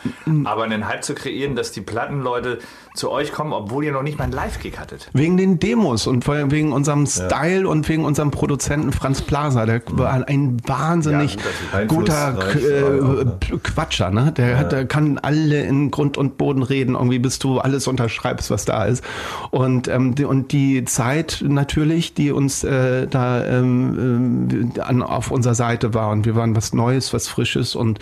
[0.44, 2.58] Aber einen Hype zu kreieren, dass die Plattenleute
[2.94, 5.08] zu euch kommen, obwohl ihr noch nicht mal einen Live-Gig hattet.
[5.12, 9.64] Wegen den Demos und vor allem wegen unserem Style und wegen unserem Produzenten Franz Plaza.
[9.66, 11.36] Der war ein wahnsinnig
[11.72, 13.24] Ja, guter äh, ja.
[13.24, 14.10] P- Quatscher.
[14.10, 14.32] Ne?
[14.36, 18.50] Der, hat, der kann alle in Grund und Boden reden, irgendwie bis du alles unterschreibst,
[18.50, 19.02] was da ist.
[19.50, 25.02] Und, ähm, die, und die die Zeit natürlich, die uns äh, da ähm, äh, an,
[25.02, 26.10] auf unserer Seite war.
[26.10, 27.98] Und wir waren was Neues, was Frisches und,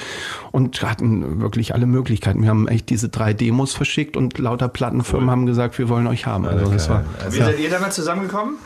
[0.53, 2.43] und hatten wirklich alle Möglichkeiten.
[2.43, 5.33] Wir haben echt diese drei Demos verschickt und lauter Plattenfirmen cool.
[5.33, 6.47] haben gesagt, wir wollen euch haben.
[6.47, 7.47] Also das war, Wie ja.
[7.47, 8.57] seid ihr damals zusammengekommen?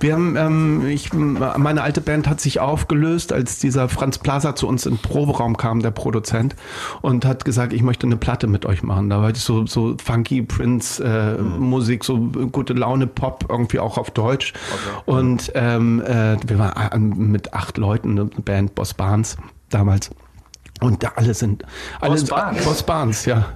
[0.00, 4.66] Wir haben, ähm, ich, meine alte Band hat sich aufgelöst, als dieser Franz Plaza zu
[4.66, 6.56] uns in den Proberaum kam, der Produzent,
[7.02, 9.10] und hat gesagt, ich möchte eine Platte mit euch machen.
[9.10, 11.58] Da war ich so, so funky Prince äh, mhm.
[11.58, 14.52] Musik, so gute Laune Pop, irgendwie auch auf Deutsch.
[14.72, 15.02] Okay.
[15.06, 19.36] Und ähm, äh, wir waren mit acht Leuten, eine Band Boss Barnes
[19.70, 20.10] damals.
[20.80, 21.62] Und da alle sind.
[22.00, 22.64] Alle, Boss Barnes.
[22.64, 23.46] Boss Barnes, ja.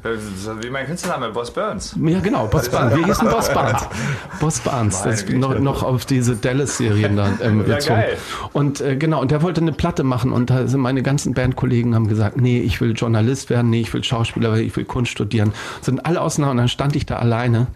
[0.60, 1.96] Wie mein Künstlername, Boss Burns.
[2.00, 2.96] Ja, genau, Boss Barnes.
[2.96, 3.82] Wir hießen Boss Barnes.
[4.40, 5.02] Boss Barnes.
[5.02, 7.78] Das ist noch, noch auf diese Dallas-Serien da ähm, ja.
[7.78, 8.16] Geil.
[8.52, 11.94] Und äh, genau, und der wollte eine Platte machen und da sind meine ganzen Bandkollegen
[11.94, 15.10] haben gesagt, nee, ich will Journalist werden, nee, ich will Schauspieler werden, ich will Kunst
[15.10, 15.52] studieren.
[15.82, 17.66] Sind alle auseinander und dann stand ich da alleine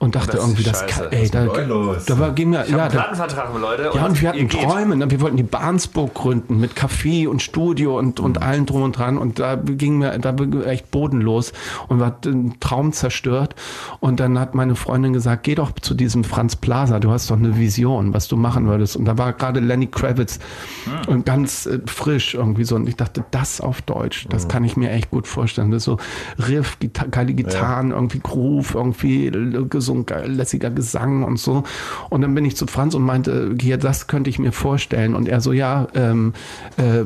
[0.00, 3.14] und dachte das irgendwie, das kann, ey, da, da war, ging mir, ich ja, da,
[3.58, 3.82] Leute.
[3.82, 5.10] Ja, und, und wir hatten Träume, ne?
[5.10, 8.42] wir wollten die Barnsburg gründen mit Café und Studio und, und mhm.
[8.42, 11.52] allem drum und dran und da ging mir, da war echt bodenlos
[11.88, 13.54] und war ein Traum zerstört
[14.00, 17.36] und dann hat meine Freundin gesagt, geh doch zu diesem Franz Plaza, du hast doch
[17.36, 20.38] eine Vision, was du machen würdest und da war gerade Lenny Kravitz
[20.86, 21.12] mhm.
[21.12, 24.48] und ganz äh, frisch irgendwie so und ich dachte, das auf Deutsch, das mhm.
[24.48, 25.98] kann ich mir echt gut vorstellen, das ist so
[26.38, 27.96] Riff, Gita geile Gitarren, ja.
[27.96, 29.30] irgendwie Groove, irgendwie
[29.78, 31.64] so so ein lässiger Gesang und so.
[32.10, 35.14] Und dann bin ich zu Franz und meinte, hier, das könnte ich mir vorstellen.
[35.14, 36.32] Und er so, ja, ähm,
[36.76, 37.02] äh,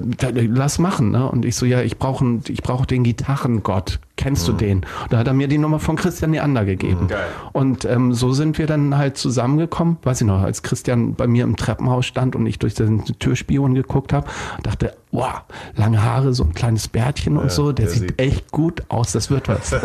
[0.46, 1.10] lass machen.
[1.10, 1.28] Ne?
[1.28, 4.52] Und ich so, ja, ich brauche ich brauch den Gitarrengott kennst mhm.
[4.52, 4.86] du den?
[5.10, 7.08] Da hat er mir die Nummer von Christian Neander gegeben.
[7.08, 7.26] Geil.
[7.52, 9.98] Und ähm, so sind wir dann halt zusammengekommen.
[10.02, 13.74] Weiß ich noch, als Christian bei mir im Treppenhaus stand und ich durch den Türspion
[13.74, 14.26] geguckt habe,
[14.62, 15.42] dachte, wow,
[15.76, 18.82] lange Haare, so ein kleines Bärtchen ja, und so, der, der sieht, sieht, echt gut
[18.88, 19.70] aus, das wird was.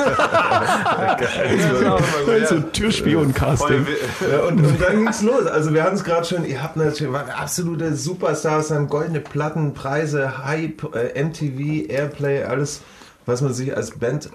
[1.05, 2.45] Geil.
[2.47, 3.85] so ein Türspion-Casting.
[4.31, 5.45] Ja, und, und dann ging's los.
[5.45, 10.45] Also wir hatten es gerade schon, ihr habt natürlich absolute Superstars, dann goldene Platten, Preise,
[10.45, 12.81] Hype, äh, MTV, Airplay, alles
[13.29, 14.29] was man sich als Band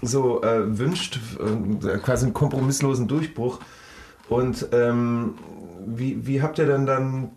[0.00, 3.60] so äh, wünscht, äh, quasi einen kompromisslosen Durchbruch.
[4.28, 5.34] Und ähm,
[5.86, 7.30] wie, wie habt ihr denn dann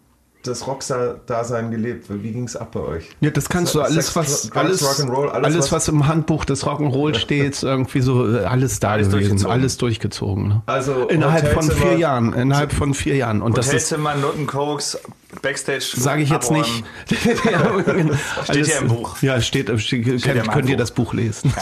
[0.43, 2.05] das Rockstar-Dasein gelebt?
[2.09, 3.09] Wie ging es ab bei euch?
[3.19, 6.45] Ja, das kannst du alles, Sex, was Drugs, alles, alles, alles, was, was, im Handbuch
[6.45, 9.51] des Rock'n'Roll steht, irgendwie so äh, alles da alles gewesen, durchgezogen.
[9.51, 10.47] alles durchgezogen.
[10.47, 10.61] Ne?
[10.67, 13.41] Also innerhalb von vier Jahren, innerhalb von vier Jahren.
[13.41, 14.99] Und Hotelzimmer, das ist Nuttenkokes,
[15.41, 15.81] Backstage.
[15.95, 16.69] Sage ich jetzt nicht.
[18.43, 19.21] steht ja im Buch.
[19.21, 21.53] Ja, steht, steht, steht könnt, könnt ihr das Buch lesen.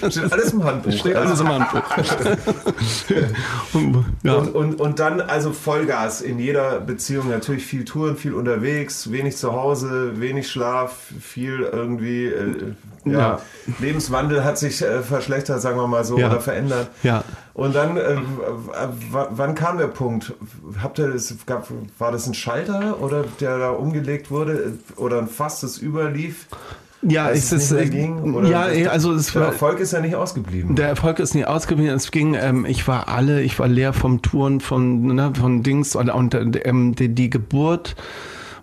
[0.00, 0.10] Ja.
[0.10, 0.92] steht alles im Handbuch.
[0.92, 1.82] Steht alles im Handbuch.
[4.22, 4.34] ja.
[4.34, 7.28] und, und, und dann also Vollgas in jeder Beziehung.
[7.28, 12.26] Natürlich viel Touren, viel unterwegs, wenig zu Hause, wenig Schlaf, viel irgendwie.
[12.26, 13.40] Äh, ja, ja,
[13.78, 16.28] Lebenswandel hat sich äh, verschlechtert, sagen wir mal so, ja.
[16.28, 16.90] oder verändert.
[17.02, 17.24] Ja.
[17.60, 18.16] Und dann, äh,
[19.10, 20.32] wann kam der Punkt?
[20.82, 21.68] Habt ihr das, gab,
[21.98, 26.46] war das ein Schalter oder der da umgelegt wurde oder ein Fass, das überlief?
[27.02, 30.74] Ja, es ist äh, ging, ja, also es der war, Erfolg ist ja nicht ausgeblieben.
[30.74, 31.94] Der Erfolg ist nicht ausgeblieben.
[31.94, 35.94] Es ging, ähm, ich war alle, ich war leer vom Touren, von ne, von Dings
[35.94, 37.94] und, und ähm, die, die Geburt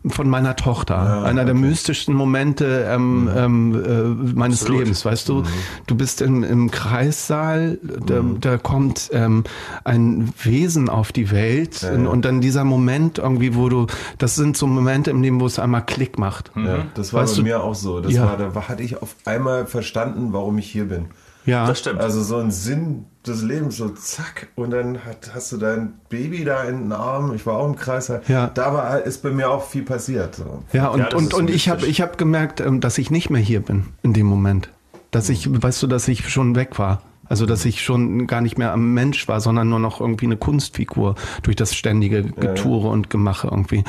[0.08, 0.96] von meiner Tochter.
[0.96, 1.46] Ja, Einer okay.
[1.46, 3.32] der mystischsten Momente ähm, mhm.
[3.36, 4.82] ähm, äh, meines Absolut.
[4.82, 5.36] Lebens, weißt du?
[5.42, 5.46] Mhm.
[5.88, 8.40] Du bist im, im Kreissaal, da, mhm.
[8.40, 9.44] da kommt ähm,
[9.84, 12.10] ein Wesen auf die Welt ja, ja.
[12.10, 15.60] und dann dieser Moment irgendwie, wo du, das sind so Momente im Leben, wo es
[15.60, 16.52] einmal Klick macht.
[16.56, 17.44] Ja, das war weißt bei du?
[17.44, 18.00] mir auch so.
[18.02, 21.08] Das war, da hatte ich auf einmal verstanden, warum ich hier bin.
[21.48, 22.02] Ja, das stimmt.
[22.02, 26.44] Also so ein Sinn des Lebens, so zack, und dann hat, hast du dein Baby
[26.44, 27.34] da in den Arm.
[27.34, 28.12] Ich war auch im Kreis.
[28.28, 28.48] Ja.
[28.54, 30.36] Da war, ist bei mir auch viel passiert.
[30.36, 30.64] So.
[30.74, 33.42] Ja, und, ja, und, und ich habe ich hab gemerkt, ähm, dass ich nicht mehr
[33.42, 34.70] hier bin in dem Moment.
[35.12, 37.02] Dass ich, weißt du, dass ich schon weg war.
[37.30, 40.38] Also, dass ich schon gar nicht mehr am Mensch war, sondern nur noch irgendwie eine
[40.38, 42.92] Kunstfigur durch das ständige Getoure ja.
[42.92, 43.84] und Gemache irgendwie.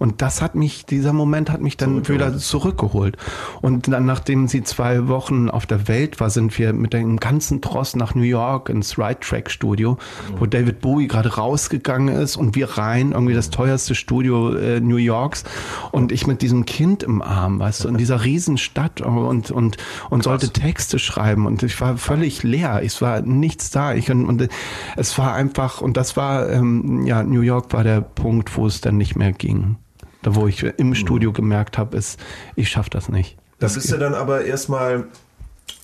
[0.00, 3.18] Und das hat mich, dieser Moment hat mich dann wieder zurückgeholt.
[3.60, 7.60] Und dann, nachdem sie zwei Wochen auf der Welt war, sind wir mit dem ganzen
[7.60, 9.98] Tross nach New York ins Right Track Studio,
[10.38, 14.96] wo David Bowie gerade rausgegangen ist und wir rein, irgendwie das teuerste Studio äh, New
[14.96, 15.44] Yorks.
[15.92, 19.76] Und ich mit diesem Kind im Arm, weißt du, in dieser Riesenstadt und, und,
[20.08, 21.44] und sollte Texte schreiben.
[21.44, 22.80] Und ich war völlig leer.
[22.82, 23.92] Es war nichts da.
[23.92, 24.48] Ich, und, und
[24.96, 28.80] es war einfach, und das war, ähm, ja, New York war der Punkt, wo es
[28.80, 29.76] dann nicht mehr ging.
[30.22, 32.20] Da wo ich im Studio gemerkt habe, ist,
[32.56, 33.36] ich schaffe das nicht.
[33.58, 35.04] Das ist ja dann aber erstmal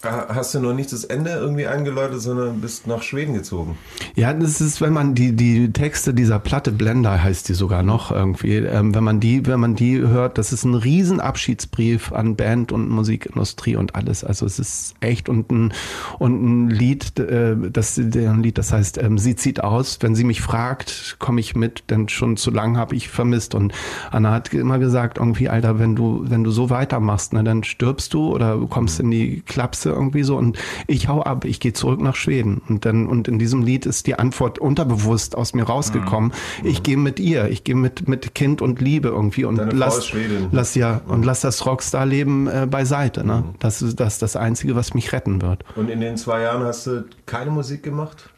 [0.03, 3.79] Hast du noch nicht das Ende irgendwie eingeläutet, sondern bist nach Schweden gezogen?
[4.15, 8.13] Ja, das ist, wenn man die, die Texte dieser Platte, Blender heißt die sogar noch
[8.13, 12.37] irgendwie, ähm, wenn man die, wenn man die hört, das ist ein riesen Abschiedsbrief an
[12.37, 14.23] Band und Musikindustrie und alles.
[14.23, 15.73] Also es ist echt und ein,
[16.19, 20.25] und ein Lied, äh, das, ein Lied, das heißt, ähm, sie zieht aus, wenn sie
[20.25, 23.55] mich fragt, komme ich mit, denn schon zu lang habe ich vermisst.
[23.55, 23.73] Und
[24.11, 28.15] Anna hat immer gesagt, irgendwie, Alter, wenn du, wenn du so weitermachst, ne, dann stirbst
[28.15, 32.01] du oder kommst in die Klapse irgendwie so und ich hau ab, ich gehe zurück
[32.01, 32.63] nach Schweden.
[32.69, 36.33] Und dann, und in diesem Lied ist die Antwort unterbewusst aus mir rausgekommen.
[36.63, 40.13] Ich gehe mit ihr, ich gehe mit, mit Kind und Liebe irgendwie und Deine lass,
[40.53, 43.25] lass ja, und lass das Rockstar-Leben äh, beiseite.
[43.25, 43.45] Ne?
[43.59, 45.65] Das ist das, ist das Einzige, was mich retten wird.
[45.75, 48.31] Und in den zwei Jahren hast du keine Musik gemacht?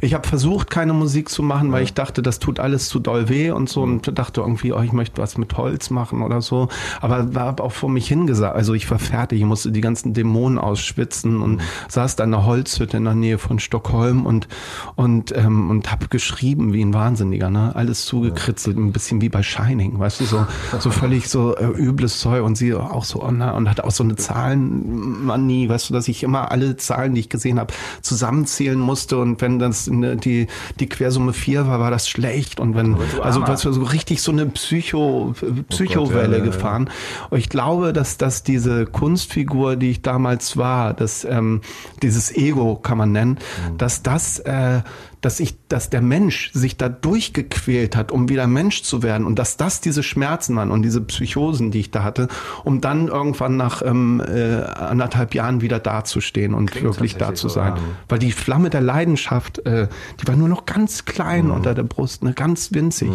[0.00, 3.28] Ich habe versucht, keine Musik zu machen, weil ich dachte, das tut alles zu doll
[3.28, 6.68] weh und so und dachte irgendwie, oh, ich möchte was mit Holz machen oder so.
[7.00, 10.58] Aber habe auch vor mich hingesagt, also ich war fertig, ich musste die ganzen Dämonen
[10.58, 14.48] ausschwitzen und saß da in einer Holzhütte in der Nähe von Stockholm und
[14.96, 17.74] und ähm, und habe geschrieben wie ein Wahnsinniger, ne?
[17.74, 20.46] Alles zugekritzelt, ein bisschen wie bei Shining, weißt du, so
[20.78, 23.90] so völlig so äh, übles Zeug und sie auch so oh, na, und hatte auch
[23.90, 28.78] so eine Zahlenmanie, weißt du, dass ich immer alle Zahlen, die ich gesehen habe, zusammenzählen
[28.78, 30.46] musste und wenn das eine, die
[30.80, 34.32] die Quersumme 4 war, war das schlecht und wenn also was wir so richtig so
[34.32, 35.34] eine Psycho
[35.68, 36.44] Psychowelle ja, ja.
[36.44, 36.90] gefahren.
[37.30, 41.60] Und ich glaube, dass dass diese Kunstfigur, die ich damals war, das ähm,
[42.02, 43.38] dieses Ego kann man nennen,
[43.78, 44.82] dass das äh,
[45.24, 49.38] dass ich, dass der Mensch sich da durchgequält hat, um wieder Mensch zu werden und
[49.38, 52.28] dass das diese Schmerzen waren und diese Psychosen, die ich da hatte,
[52.62, 57.48] um dann irgendwann nach ähm, äh, anderthalb Jahren wieder dazustehen und Klingt wirklich da zu
[57.48, 57.74] so, sein.
[57.76, 57.82] ja.
[58.08, 59.88] Weil die Flamme der Leidenschaft, äh,
[60.20, 63.10] die war nur noch ganz klein unter der Brust, ne, ganz winzig.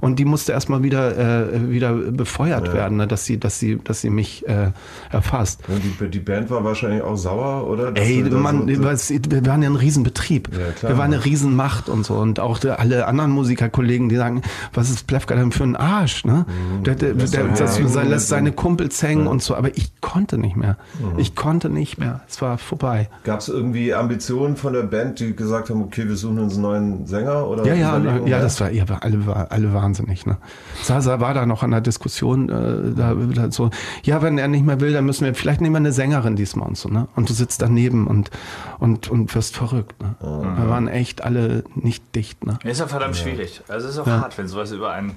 [0.00, 1.16] Und die musste erstmal wieder,
[1.52, 4.72] äh, wieder befeuert werden, ne, dass sie, dass sie, dass sie mich äh,
[5.10, 5.60] erfasst.
[5.68, 7.92] Ja, die, die Band war wahrscheinlich auch sauer, oder?
[7.92, 10.48] Dass Ey, Mann, so- wir waren ja ein Riesenbetrieb.
[10.52, 10.92] Ja, klar.
[10.92, 12.14] wir waren eine Riesenmacht und so.
[12.14, 16.24] Und auch der, alle anderen Musikerkollegen, die sagen, was ist Plefka denn für ein Arsch?
[16.24, 16.46] Ne?
[16.84, 19.54] Der, der, der, Lässt der, er das, sein- lässt seine Kumpels hängen und so.
[19.54, 20.76] Aber ich konnte nicht mehr.
[21.16, 22.22] Ich konnte nicht mehr.
[22.28, 23.08] Es war vorbei.
[23.24, 26.62] Gab es irgendwie Ambitionen von der Band, die gesagt haben, okay, wir suchen uns einen
[26.62, 27.46] neuen Sänger?
[27.48, 28.26] Oder Ja, ja, Überlegungen?
[28.28, 30.26] ja, das war, ja, alle, alle wahnsinnig.
[30.26, 30.36] Ne?
[30.82, 33.70] Sasa war da noch an der Diskussion, äh, da, da so,
[34.04, 36.68] ja, wenn er nicht mehr will, dann müssen wir, vielleicht nehmen wir eine Sängerin diesmal
[36.68, 37.08] und so, ne?
[37.16, 38.30] Und du sitzt daneben und,
[38.78, 40.14] und, und wirst verrückt, ne?
[40.20, 41.31] Wir waren echt alle
[41.74, 42.58] nicht dicht, ne?
[42.64, 43.62] Ist ja verdammt schwierig.
[43.68, 45.16] Also es ist auch hart, wenn sowas über einen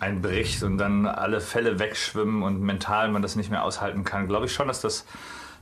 [0.00, 4.28] einbricht und dann alle Fälle wegschwimmen und mental man das nicht mehr aushalten kann.
[4.28, 5.04] Glaube ich schon, dass das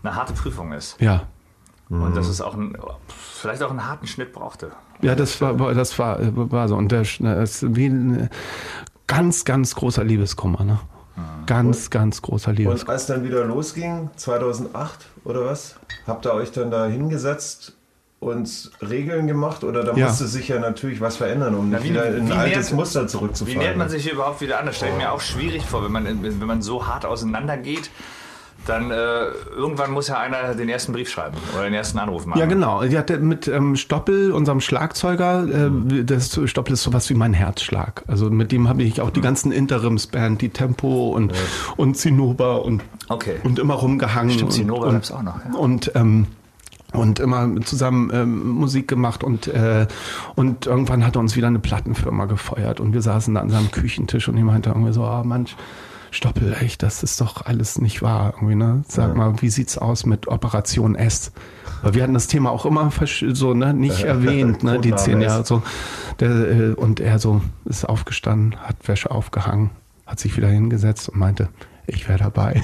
[0.02, 1.00] eine harte Prüfung ist.
[1.00, 1.22] Ja.
[1.88, 2.76] Und dass es auch ein,
[3.08, 4.70] vielleicht auch einen harten Schnitt brauchte.
[5.02, 6.18] Ja, das war, das war,
[6.50, 6.76] war so.
[6.76, 8.30] Und der, es ist wie ein
[9.06, 10.80] ganz, ganz großer Liebeskummer, ne?
[11.44, 12.80] Ganz, ganz großer Liebeskummer.
[12.80, 15.76] Und als dann wieder losging, 2008 oder was,
[16.06, 17.76] habt ihr euch dann da hingesetzt
[18.22, 19.64] und Regeln gemacht?
[19.64, 20.06] Oder da Ja.
[20.06, 22.76] musste sich ja natürlich was verändern, um nicht wie- wieder in wie ein altes nähert-
[22.76, 23.58] Muster Wie zurückzufallen?
[23.58, 24.66] nähert man sich hier überhaupt wieder an?
[24.66, 27.90] Das stelle ich mir auch schwierig vor, wenn man, wenn man so hart auseinandergeht.
[28.64, 28.94] Dann äh,
[29.56, 32.38] irgendwann muss ja einer den ersten Brief schreiben oder den ersten Anruf machen.
[32.38, 32.84] Ja, genau.
[32.84, 38.04] Die hatte mit ähm, Stoppel, unserem Schlagzeuger, äh, das Stoppel ist sowas wie mein Herzschlag.
[38.06, 41.32] Also mit dem habe ich auch die ganzen Interimsband, die Tempo und,
[41.76, 43.34] und Zinnober und, Okay.
[43.42, 44.30] und immer rumgehangen.
[44.30, 45.58] Stimmt, und, Zinnober und, gab's auch noch, ja.
[45.58, 46.28] Und, ähm,
[46.92, 49.86] und immer zusammen ähm, Musik gemacht und, äh,
[50.34, 53.70] und irgendwann hat er uns wieder eine Plattenfirma gefeuert und wir saßen da an seinem
[53.70, 55.56] Küchentisch und ich meinte irgendwie so, ah Mensch,
[56.10, 58.84] Stoppel, echt, das ist doch alles nicht wahr irgendwie, ne?
[58.86, 61.32] Sag mal, wie sieht's aus mit Operation S?
[61.80, 62.92] Weil wir hatten das Thema auch immer
[63.32, 65.22] so, ne, nicht erwähnt, ne, die zehn.
[65.22, 65.62] Jahre so.
[66.20, 69.70] Der, äh, und er so ist aufgestanden, hat Wäsche aufgehangen,
[70.06, 71.48] hat sich wieder hingesetzt und meinte,
[71.94, 72.62] ich wäre dabei.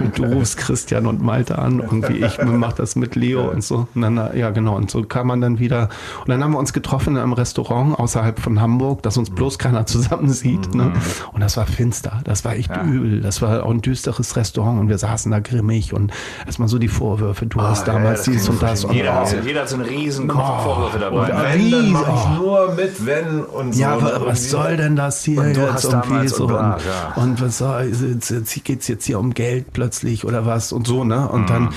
[0.00, 3.62] und du rufst Christian und Malte an und wie ich mach das mit Leo und
[3.64, 3.88] so.
[3.94, 4.76] Und dann, ja, genau.
[4.76, 5.88] Und so kam man dann wieder.
[6.20, 9.58] Und dann haben wir uns getroffen in einem Restaurant außerhalb von Hamburg, dass uns bloß
[9.58, 10.74] keiner zusammen sieht.
[10.74, 10.92] Ne?
[11.32, 12.20] Und das war finster.
[12.24, 12.82] Das war echt Ja.
[12.84, 13.20] übel.
[13.20, 16.12] Das war auch ein düsteres Restaurant und wir saßen da grimmig und
[16.46, 17.46] erstmal so die Vorwürfe.
[17.46, 18.84] Du hast Ah, ja, damals das dies und ich das.
[18.84, 19.30] Und, Jeder, hat, oh.
[19.30, 21.32] so- jeder hat so einen riesen Kopf Vorwürfe dabei.
[21.32, 22.42] und- wenn, dann mache ich Oh.
[22.42, 23.80] nur mit, wenn und so.
[23.80, 26.30] Ja, Und aber irgendwie- was soll denn das hier Und du jetzt hast irgendwie damals
[26.36, 26.44] so?
[26.46, 27.22] und und, ja.
[27.22, 31.04] und was soll, jetzt, jetzt geht's jetzt hier um Geld plötzlich oder was und so,
[31.04, 31.28] ne?
[31.28, 31.46] Und Mhm.
[31.46, 31.68] dann,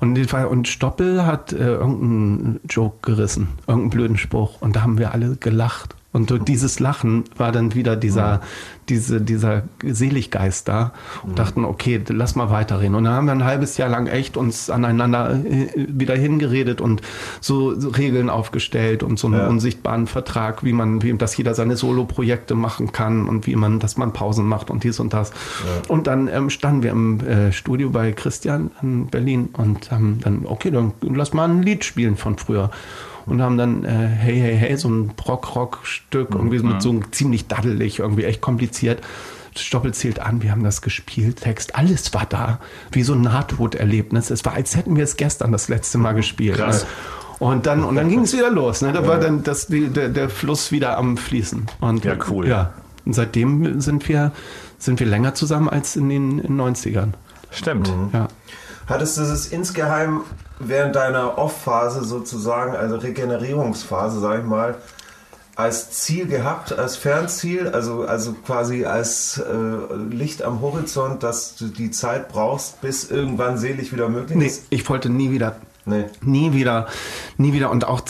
[0.00, 5.12] und, und Stoppel hat äh, irgendeinen Joke gerissen, irgendeinen blöden Spruch und da haben wir
[5.12, 5.94] alle gelacht.
[6.12, 8.42] Und durch dieses Lachen war dann wieder dieser,
[8.90, 12.94] diese, dieser Seliggeist da und dachten, okay, lass mal weiterreden.
[12.96, 17.00] Und dann haben wir ein halbes Jahr lang echt uns aneinander äh, wieder hingeredet und
[17.40, 19.46] so, so Regeln aufgestellt und so einen Ja.
[19.48, 23.96] unsichtbaren Vertrag, wie man, wie, dass jeder seine Solo-Projekte machen kann und wie man, dass
[23.96, 25.32] man Pausen macht und dies und das.
[25.88, 30.42] Und dann ähm, standen wir im äh, Studio bei Christian in Berlin und haben dann,
[30.44, 32.70] okay, dann lass mal ein Lied spielen von früher.
[33.26, 37.46] Und haben dann äh, Hey, Hey, Hey, so ein Brock-Rock-Stück, irgendwie mit so einem ziemlich
[37.46, 39.00] daddelig, irgendwie echt kompliziert.
[39.56, 42.58] Stoppel zählt an, wir haben das gespielt, Text, alles war da,
[42.90, 44.30] wie so ein Nahtoderlebnis.
[44.30, 46.56] Es war, als hätten wir es gestern das letzte Mal gespielt.
[46.56, 46.86] Krass.
[47.38, 48.82] Und dann, und dann ging es wieder los.
[48.82, 48.92] Ne?
[48.92, 51.66] Da war dann das, die, der, der Fluss wieder am Fließen.
[51.80, 52.48] Und, Ja, cool.
[52.48, 52.72] Ja.
[53.04, 54.32] Und seitdem sind wir,
[54.78, 57.08] sind wir länger zusammen als in den in 90ern.
[57.50, 57.92] Stimmt.
[58.12, 58.28] Ja.
[58.86, 60.20] Hattest du es insgeheim
[60.68, 64.76] während deiner Off-Phase sozusagen, also Regenerierungsphase, sag ich mal,
[65.54, 71.66] als Ziel gehabt, als Fernziel, also, also quasi als äh, Licht am Horizont, dass du
[71.66, 74.64] die Zeit brauchst, bis irgendwann selig wieder möglich Nee, ist?
[74.70, 76.04] ich wollte nie wieder Nee.
[76.20, 76.86] Nie wieder,
[77.38, 78.02] nie wieder und auch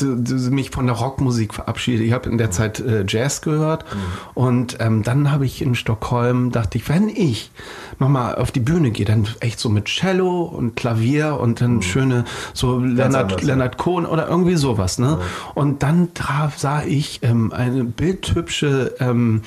[0.51, 2.07] mich von der Rockmusik verabschiedet.
[2.07, 3.87] Ich habe in der Zeit äh, Jazz gehört
[4.35, 7.51] und ähm, dann habe ich in Stockholm, dachte ich, wenn ich
[7.99, 12.25] nochmal auf die Bühne gehe, dann echt so mit Cello und Klavier und dann schöne,
[12.53, 13.43] so Leonard, anders.
[13.43, 14.99] Leonard Cohen oder irgendwie sowas.
[14.99, 15.19] Ne?
[15.55, 19.43] Und dann traf, sah ich ähm, eine bildhübsche ähm,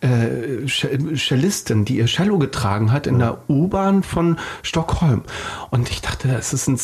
[0.00, 5.22] äh, Cellistin, die ihr Cello getragen hat in der U-Bahn von Stockholm.
[5.70, 6.78] Und ich dachte, das ist ein,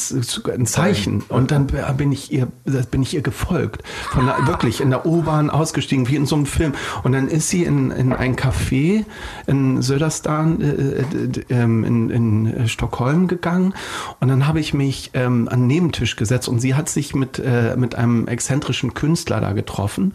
[0.52, 0.82] ein Zeichen.
[1.29, 1.66] Und dann
[1.97, 2.49] bin ich ihr,
[2.90, 3.83] bin ich ihr gefolgt.
[4.11, 6.73] Von der, wirklich in der U-Bahn ausgestiegen, wie in so einem Film.
[7.03, 9.05] Und dann ist sie in, in ein Café
[9.47, 13.75] in Söderstan, äh, d- ähm, in, in Stockholm gegangen.
[14.21, 17.38] Und dann habe ich mich ähm, an den Nebentisch gesetzt und sie hat sich mit,
[17.38, 20.12] äh, mit einem exzentrischen Künstler da getroffen.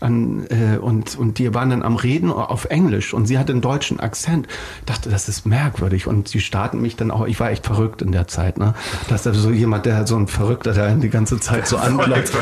[0.00, 3.60] An, äh, und, und die waren dann am Reden auf Englisch und sie hatte einen
[3.60, 4.46] deutschen Akzent.
[4.80, 6.06] Ich dachte, das ist merkwürdig.
[6.06, 8.74] Und sie starten mich dann auch, ich war echt verrückt in der Zeit, ne?
[9.08, 12.32] Dass da so jemand, der so ein Verrückter, der die ganze Zeit so anbleibt.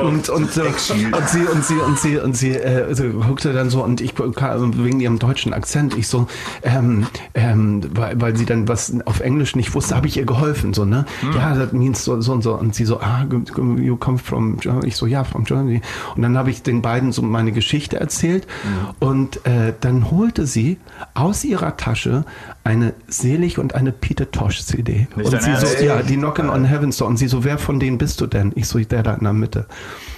[0.00, 3.70] Und, und, äh, und sie und sie und sie und sie äh, so guckte dann
[3.70, 6.26] so und ich kam wegen ihrem deutschen Akzent ich so
[6.62, 10.74] ähm, ähm, weil, weil sie dann was auf Englisch nicht wusste habe ich ihr geholfen
[10.74, 13.24] so ne ja that means so, so und so und sie so ah
[13.76, 15.80] you come from Germany ich so ja from Germany
[16.16, 18.46] und dann habe ich den beiden so meine Geschichte erzählt.
[19.00, 20.78] Und äh, dann holte sie
[21.14, 22.24] aus ihrer Tasche
[22.62, 25.82] eine Selig und eine Peter Tosh CD Nicht und sie so Ernst?
[25.82, 27.08] ja die Knockin' on Heaven's Door.
[27.08, 28.52] Und sie so wer von denen bist du denn?
[28.54, 29.66] Ich so der da in der Mitte.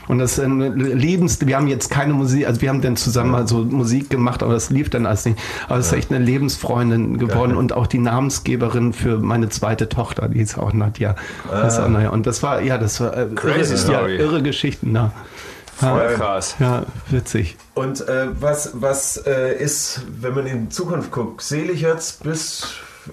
[0.09, 3.31] Und das ist ein Lebens, wir haben jetzt keine Musik, also wir haben dann zusammen
[3.31, 5.39] mal so Musik gemacht, aber das lief dann alles nicht.
[5.69, 10.29] Aber es ist echt eine Lebensfreundin geworden und auch die Namensgeberin für meine zweite Tochter,
[10.29, 11.17] die ist auch Nadja.
[11.51, 14.17] Das naja, und das war, ja, das war äh, Crazy irre, story.
[14.17, 15.13] Ja, irre Geschichten, ja.
[15.77, 16.57] Voll krass.
[16.59, 17.57] Ja, witzig.
[17.75, 22.67] Und äh, was, was äh, ist, wenn man in die Zukunft guckt, selig jetzt bis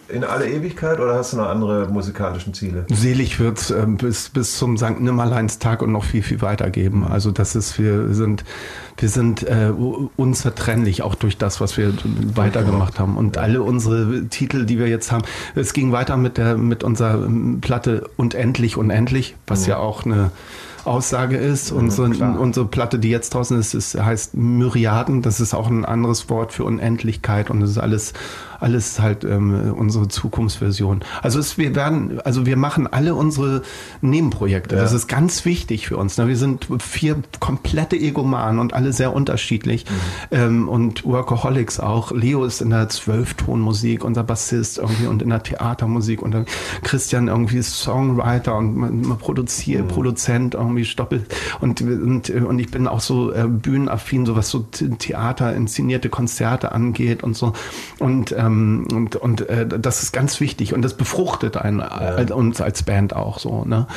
[0.08, 2.86] in alle Ewigkeit oder hast du noch andere musikalischen Ziele?
[2.90, 5.00] Selig wird ähm, bis, bis zum St.
[5.00, 7.06] Nimmerleinstag und noch viel, viel weiter geben.
[7.06, 8.44] Also das ist, wir sind,
[8.98, 9.72] wir sind äh,
[10.16, 11.94] unzertrennlich, auch durch das, was wir
[12.36, 13.18] weitergemacht haben.
[13.18, 15.24] Und alle unsere Titel, die wir jetzt haben,
[15.56, 20.32] es ging weiter mit der, mit unserer ähm, Platte Unendlich, Unendlich, was ja auch eine
[20.86, 21.72] Aussage ist.
[21.72, 22.40] Unsere, klar.
[22.40, 25.22] unsere Platte, die jetzt draußen ist, ist, heißt Myriaden.
[25.22, 28.14] Das ist auch ein anderes Wort für Unendlichkeit und das ist alles,
[28.60, 31.02] alles halt ähm, unsere Zukunftsversion.
[31.22, 33.64] Also es, wir werden, also wir machen alle unsere
[34.02, 34.76] Nebenprojekte.
[34.76, 36.18] Das ist ganz wichtig für uns.
[36.18, 36.28] Ne?
[36.28, 39.86] Wir sind vier komplette Egomanen und alle sehr unterschiedlich
[40.32, 42.12] ähm, und Workaholics auch.
[42.12, 46.46] Leo ist in der Zwölftonmusik, unser Bassist irgendwie und in der Theatermusik und dann
[46.84, 51.26] Christian irgendwie ist Songwriter und man, man produziert, Produzent irgendwie Stoppel
[51.60, 56.10] und, und, und ich bin auch so äh, bühnenaffin, so was so The- Theater, inszenierte
[56.10, 57.54] Konzerte angeht und so
[58.00, 62.62] und ähm, und, und äh, das ist ganz wichtig und das befruchtet einen äh, uns
[62.62, 63.88] als Band auch so ne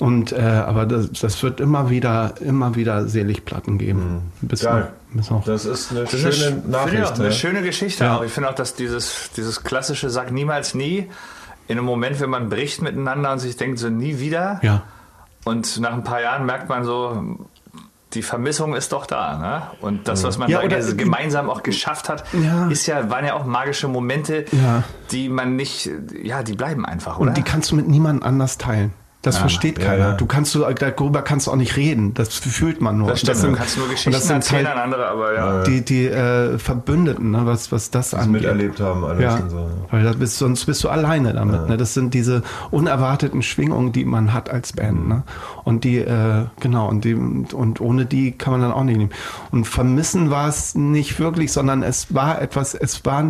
[0.00, 4.90] und äh, aber das, das wird immer wieder immer wieder Seligplatten geben bis, Geil.
[5.12, 7.04] bis auch Das ist eine Das ist schöne ich Nachricht.
[7.04, 7.32] auch, eine ne?
[7.32, 8.22] schöne Geschichte Ja.
[8.24, 11.06] Ich finde auch, dass dieses, dieses klassische Sag niemals nie,
[11.68, 14.60] in einem Moment, wenn man bricht miteinander und sich denkt, so nie wieder.
[14.62, 14.82] ja
[15.46, 17.22] Und nach ein paar Jahren merkt man so,
[18.14, 19.38] die Vermissung ist doch da.
[19.38, 19.62] Ne?
[19.80, 22.66] Und das, was man Ja, da ge- gemeinsam auch geschafft hat, Ja.
[22.68, 24.82] ist ja, waren ja auch magische Momente, Ja.
[25.12, 25.88] die man nicht,
[26.22, 27.28] ja, die bleiben einfach, oder?
[27.28, 28.92] Und die kannst du mit niemandem anders teilen.
[29.26, 29.98] Das versteht keiner.
[30.10, 30.12] ja.
[30.14, 32.14] Du kannst du darüber kannst du auch nicht reden.
[32.14, 33.08] Das fühlt man nur.
[33.08, 35.34] Das stimmt, sind- du kannst nur und Geschichten das sind erzählen halt an andere, aber
[35.34, 35.62] ja.
[35.64, 38.42] die die äh, Verbündeten, ne, was was das das angeht.
[38.42, 39.58] miterlebt haben alles Ja, und so.
[39.58, 39.66] ja.
[39.90, 41.68] weil da bist, sonst bist du alleine damit.
[41.68, 41.76] Ne?
[41.76, 45.08] Das sind diese unerwarteten Schwingungen, die man hat als Band.
[45.08, 45.22] Ne?
[45.64, 49.10] Und die, äh, genau, und, die, und ohne die kann man dann auch nicht nehmen.
[49.50, 53.24] Und vermissen war es nicht wirklich, sondern es war etwas, es war,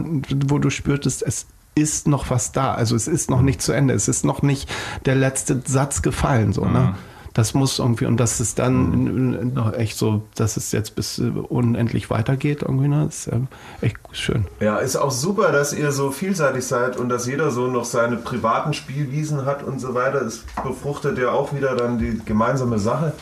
[0.46, 2.74] wo du spürtest, es ist noch was da.
[2.74, 3.94] Also es ist noch nicht zu Ende.
[3.94, 4.68] Es ist noch nicht
[5.04, 6.52] der letzte Satz gefallen.
[6.52, 6.94] So, ne?
[7.34, 11.24] Das muss irgendwie, und das ist dann noch echt so, dass es jetzt bis äh,
[11.24, 13.04] unendlich weitergeht, irgendwie, ne?
[13.04, 13.48] Ist ähm,
[13.82, 14.46] echt schön.
[14.58, 18.16] Ja, ist auch super, dass ihr so vielseitig seid und dass jeder so noch seine
[18.16, 20.22] privaten Spielwiesen hat und so weiter.
[20.22, 23.12] Es befruchtet ja auch wieder dann die gemeinsame Sache.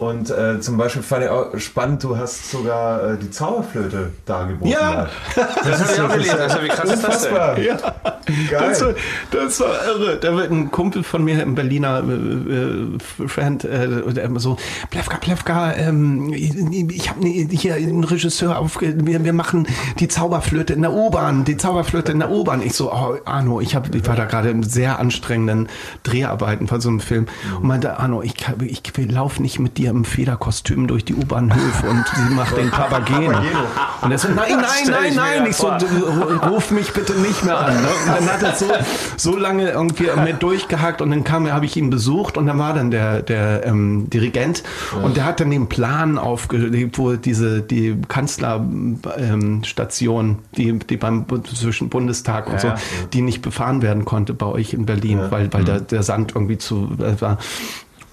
[0.00, 4.72] Und äh, zum Beispiel fand ich auch spannend, du hast sogar äh, die Zauberflöte dargeboten.
[4.72, 5.08] Ja.
[5.62, 6.38] Das habe ich auch gelesen.
[6.40, 7.34] Also, wie krass ist das denn?
[7.34, 7.76] Ja,
[8.50, 8.68] Geil.
[8.70, 8.94] das war,
[9.30, 10.16] das war irre.
[10.18, 14.56] Da wird ein Kumpel von mir, ein Berliner äh, äh, Friend, äh, der immer so,
[14.88, 18.94] Plewka, Plewka, ähm, ich habe hier einen Regisseur aufge...
[19.04, 19.66] Wir, wir machen
[19.98, 22.62] die Zauberflöte in der U-Bahn, die Zauberflöte in der U-Bahn.
[22.62, 25.68] Ich so, oh, Arno, ich, hab, ich war da gerade in sehr anstrengenden
[26.04, 29.89] Dreharbeiten von so einem Film und meinte, Arno, ich, ich, ich laufe nicht mit dir
[29.90, 33.38] im Federkostüm durch die U-Bahnhöfe und sie macht den Papageno.
[34.02, 35.42] Und er so, nein, nein, nein, nein.
[35.44, 37.74] ja Ich so, ruf mich bitte nicht mehr an.
[37.74, 37.88] Ne?
[38.06, 38.64] Und dann hat er so,
[39.18, 42.72] so lange irgendwie mit durchgehackt und dann kam, habe ich ihn besucht und dann war
[42.72, 44.62] dann der, der ähm, Dirigent
[45.02, 51.90] und der hat dann den Plan aufgelegt, wo diese die Kanzlerstation, die, die beim zwischen
[51.90, 52.74] Bundestag und Ja, so, ja.
[53.12, 56.56] die nicht befahren werden konnte bei euch in Berlin, weil, weil der, der Sand irgendwie
[56.58, 57.36] zu äh, war.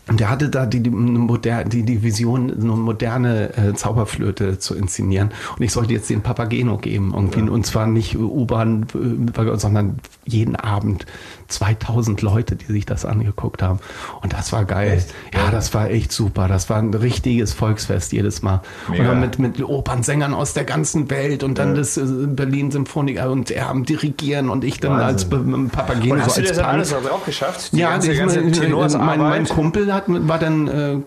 [0.07, 5.31] Und der hatte da die, die, die, die Vision, eine moderne äh, Zauberflöte zu inszenieren.
[5.57, 7.11] Und ich sollte jetzt den Papageno geben.
[7.13, 7.41] Irgendwie.
[7.41, 11.05] Und zwar nicht U-Bahn, äh, sondern jeden Abend
[11.47, 13.79] 2000 Leute, die sich das angeguckt haben.
[14.21, 15.03] Und das war geil.
[15.33, 16.47] Ja, das war echt super.
[16.47, 18.61] Das war ein richtiges Volksfest jedes Mal.
[18.87, 19.05] Und Mega.
[19.09, 23.51] dann mit, mit Opernsängern aus der ganzen Welt und dann das äh, Berlin Symphoniker und
[23.51, 25.67] er am Dirigieren und ich dann als Wahnsinn.
[25.67, 26.93] Be- Papageno Und hast so du als das Tanz.
[26.93, 27.71] alles auch geschafft?
[27.73, 29.17] Die Ja, ganze, die, ganze mein, Tenorsarbeit?
[29.17, 30.97] mein, mein Kumpel hat, war dann äh,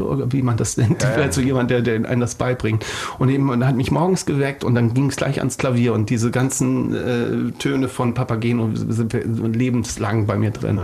[0.00, 1.32] oder wie man das nennt, Ja, ja.
[1.32, 2.84] so jemand, der, der einem das beibringt.
[3.18, 6.10] Und eben und hat mich morgens geweckt und dann ging es gleich ans Klavier und
[6.10, 9.12] diese ganzen äh, Töne von Papageno sind
[9.56, 10.78] lebenslang bei mir drin.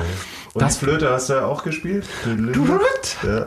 [0.54, 2.04] Und Das Flöte hast du ja auch gespielt?
[3.22, 3.44] Ja.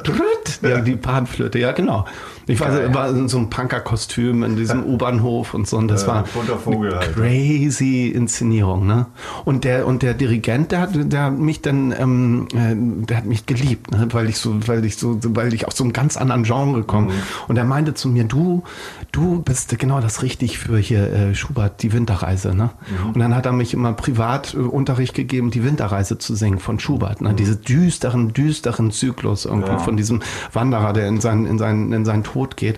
[0.62, 2.06] Ja, die Panflöte, ja genau.
[2.50, 2.94] Ich war, Geil.
[2.94, 6.92] war in so einem Punkerkostüm in diesem U-Bahnhof und so und das Ja, war Vogel
[6.94, 7.16] eine halt.
[7.16, 9.08] crazy Inszenierung, ne?
[9.46, 13.26] Und der und der Dirigent, der hat, der hat mich dann, ähm, äh, der hat
[13.26, 14.08] mich geliebt, ne?
[14.12, 17.12] weil ich so, weil ich so, weil ich aus so einem ganz anderen Genre komme.
[17.50, 18.64] Und er meinte zu mir, du,
[19.12, 22.70] du bist genau das richtig für hier äh, Schubert, die Winterreise, ne?
[23.14, 26.80] Und dann hat er mich immer privat äh, Unterricht gegeben, die Winterreise zu singen von
[26.80, 27.34] Schubert, ne?
[27.34, 30.22] Diese düsteren, düsteren Zyklus irgendwie von diesem
[30.54, 32.78] Wanderer, der in seinen, in seinen, in seinen Tod geht.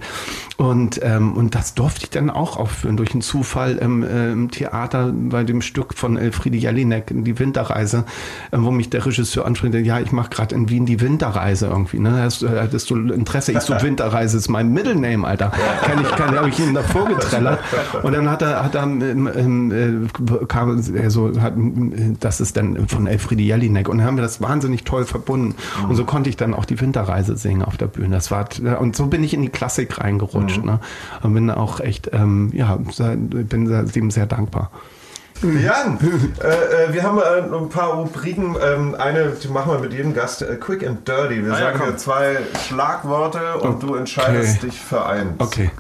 [0.58, 4.52] Und, ähm, und das durfte ich dann auch aufführen durch einen Zufall im, äh, im
[4.52, 8.04] Theater bei dem Stück von Elfriede Jelinek, die Winterreise,
[8.52, 12.00] äh, wo mich der Regisseur anspricht, ja, ich mache gerade in Wien die Winterreise irgendwie.
[12.00, 12.22] Ne?
[12.22, 13.54] Hast, äh, hattest du Interesse?
[13.54, 15.52] Ich so, Winterreise ist mein Middle Name, Alter.
[15.82, 17.60] Kann ich, kann, habe ich ihm davor getrellert.
[18.04, 21.54] Und dann hat er, hat er ähm, ähm, äh, kam er so, hat,
[22.20, 23.90] das ist dann von Elfriede Jelinek.
[23.90, 25.56] Und dann haben wir das wahnsinnig toll verbunden.
[25.88, 28.16] Und so konnte ich dann auch die Winterreise singen auf der Bühne.
[28.16, 28.48] Das war,
[28.80, 30.64] und so bin ich in die Klassik reingerutscht.
[30.64, 30.80] Ne?
[31.24, 34.72] Und bin auch echt, ähm, ja, bin sehr- dem sehr dankbar.
[35.42, 35.98] Jan,
[36.44, 36.48] äh,
[36.90, 38.58] äh, wir haben äh, noch ein paar Rubriken.
[38.62, 41.46] Ähm, eine, die machen wir mit jedem Gast, äh, Quick and Dirty.
[41.46, 42.38] Wir Ah ja, sagen dir zwei
[42.68, 45.40] Schlagworte und du entscheidest dich für eins.
[45.40, 45.72] Okay,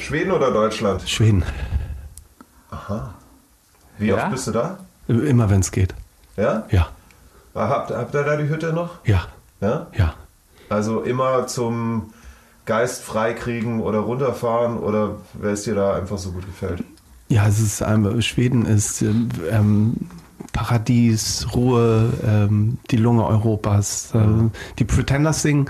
[0.00, 1.08] Schweden oder Deutschland?
[1.08, 1.44] Schweden.
[3.98, 4.16] Wie Ja?
[4.16, 4.78] oft bist du da?
[5.06, 5.94] Immer wenn es geht.
[6.36, 6.64] Ja?
[6.70, 6.88] Ja,
[7.54, 8.90] Habt, habt ihr da die Hütte noch?
[9.04, 9.26] ja,
[9.60, 9.86] Ja?
[9.92, 10.14] ja.
[10.72, 12.12] Also immer zum
[12.64, 16.84] Geist freikriegen oder runterfahren oder wer es dir da einfach so gut gefällt?
[17.28, 19.96] Ja, es ist ähm, Schweden ist ähm, ähm,
[20.52, 24.14] Paradies, Ruhe, ähm, die Lunge Europas.
[24.14, 25.68] Äh, die Pretenders singen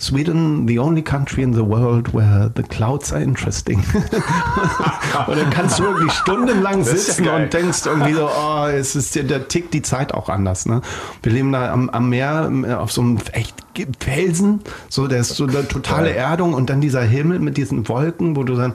[0.00, 3.78] Sweden, the only country in the world where the clouds are interesting.
[5.26, 7.44] und dann kannst du wirklich stundenlang ja sitzen geil.
[7.44, 10.64] und denkst irgendwie so, oh, es ist ja, der tickt die Zeit auch anders.
[10.64, 10.80] Ne?
[11.22, 13.54] Wir leben da am, am Meer äh, auf so einem echt
[14.00, 18.36] Felsen, so der ist so eine totale Erdung und dann dieser Himmel mit diesen Wolken,
[18.36, 18.72] wo du dann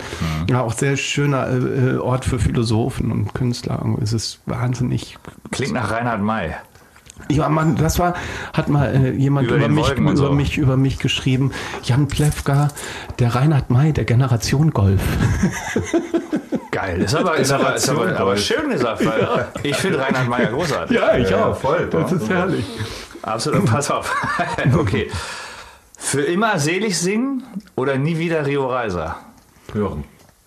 [0.49, 3.83] ja auch sehr schöner äh, Ort für Philosophen und Künstler.
[4.01, 5.17] Es ist wahnsinnig.
[5.51, 6.55] Klingt nach Reinhard May.
[7.29, 8.13] Ja, man, das war,
[8.53, 10.31] hat mal äh, jemand Über über, mich, über so.
[10.31, 11.51] mich, über mich geschrieben.
[11.83, 12.67] Jan Plewka,
[13.19, 15.01] der Reinhard May, der Generation Golf.
[16.71, 17.01] Geil.
[17.01, 20.95] Ist aber, ist aber, ist aber, aber schön gesagt, weil ich finde Reinhard Meyer großartig.
[20.95, 21.57] Ja, ich Ja, auch.
[21.57, 21.87] voll.
[21.89, 22.65] Das ist herrlich.
[23.21, 23.65] Absolut.
[23.65, 24.13] Pass auf.
[24.77, 25.09] okay.
[25.97, 27.43] Für immer selig singen
[27.75, 29.15] oder nie wieder Rio Reiser
[29.73, 30.03] Hören.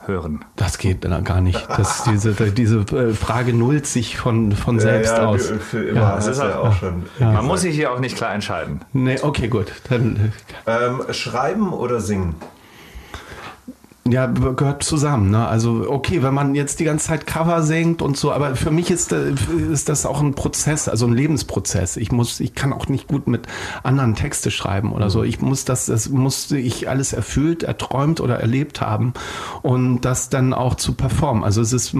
[0.09, 0.45] Hören?
[0.57, 1.65] Das geht dann gar nicht.
[1.77, 5.53] Das, diese, diese äh, Frage nullt sich von, von selbst ja, ja, aus.
[5.71, 6.01] Für, immer.
[6.01, 7.05] Ja, das das ist ja auch- auch schon.
[7.21, 8.81] Man muss sich hier auch nicht klar entscheiden.
[8.93, 9.71] Nee, okay, gut.
[9.91, 10.33] Dann,
[10.67, 12.35] Ähm, schreiben oder singen?
[14.11, 15.31] Ja, gehört zusammen.
[15.31, 15.47] Ne?
[15.47, 18.91] Also, okay, wenn man jetzt die ganze Zeit Cover singt und so, aber für mich
[18.91, 19.33] ist, äh,
[19.73, 21.97] ist das auch ein Prozess, also ein Lebensprozess.
[21.97, 23.47] Ich muss, ich kann auch nicht gut mit
[23.83, 25.23] anderen Texte schreiben oder so.
[25.23, 29.13] Ich muss das, das musste ich alles erfüllt, erträumt oder erlebt haben
[29.63, 31.45] und das dann auch zu performen.
[31.45, 31.95] Also es ist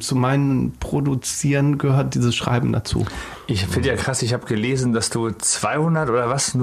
[0.00, 3.06] zu meinem Produzieren gehört dieses Schreiben dazu.
[3.46, 6.54] Ich finde ja krass, ich habe gelesen, dass du 200 oder was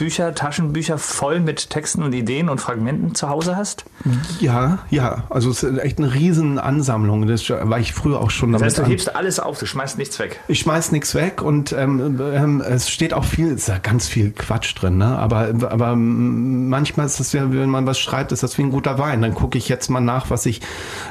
[0.00, 3.84] Notizbücher, Taschenbücher voll mit Texten und Ideen und Fragmenten zu Hause hast.
[4.40, 7.26] Ja, ja, also es ist echt eine riesen Ansammlung.
[7.26, 8.90] Das war ich früher auch schon Das heißt, du an.
[8.90, 10.40] hebst alles auf, du schmeißt nichts weg.
[10.48, 14.08] Ich schmeiß nichts weg und ähm, ähm, es steht auch viel, es ist ja ganz
[14.08, 15.18] viel Quatsch drin, ne?
[15.18, 18.98] Aber, aber manchmal ist es ja, wenn man was schreibt, ist das wie ein guter
[18.98, 19.20] Wein.
[19.20, 20.62] Dann gucke ich jetzt mal nach, was ich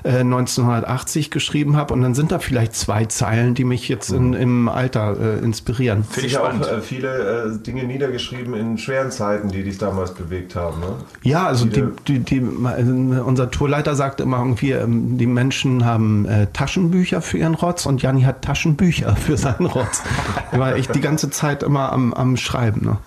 [0.04, 4.34] äh, 1980 geschrieben habe und dann sind da vielleicht zwei Zeilen, die mich jetzt in,
[4.34, 6.04] im Alter äh, inspirieren.
[6.04, 10.56] Finde ich auch äh, viele äh, Dinge niedergeschrieben in schweren Zeiten, die dich damals bewegt
[10.56, 10.80] haben.
[10.80, 10.88] Ne?
[11.24, 16.26] Ja, also die, die, die, äh, unser Tourleiter sagt immer irgendwie, ähm, die Menschen haben
[16.26, 20.02] äh, Taschenbücher für ihren Rotz und Janni hat Taschenbücher für seinen Rotz.
[20.52, 22.82] Er war echt die ganze Zeit immer am, am Schreiben.
[22.84, 22.98] Ne?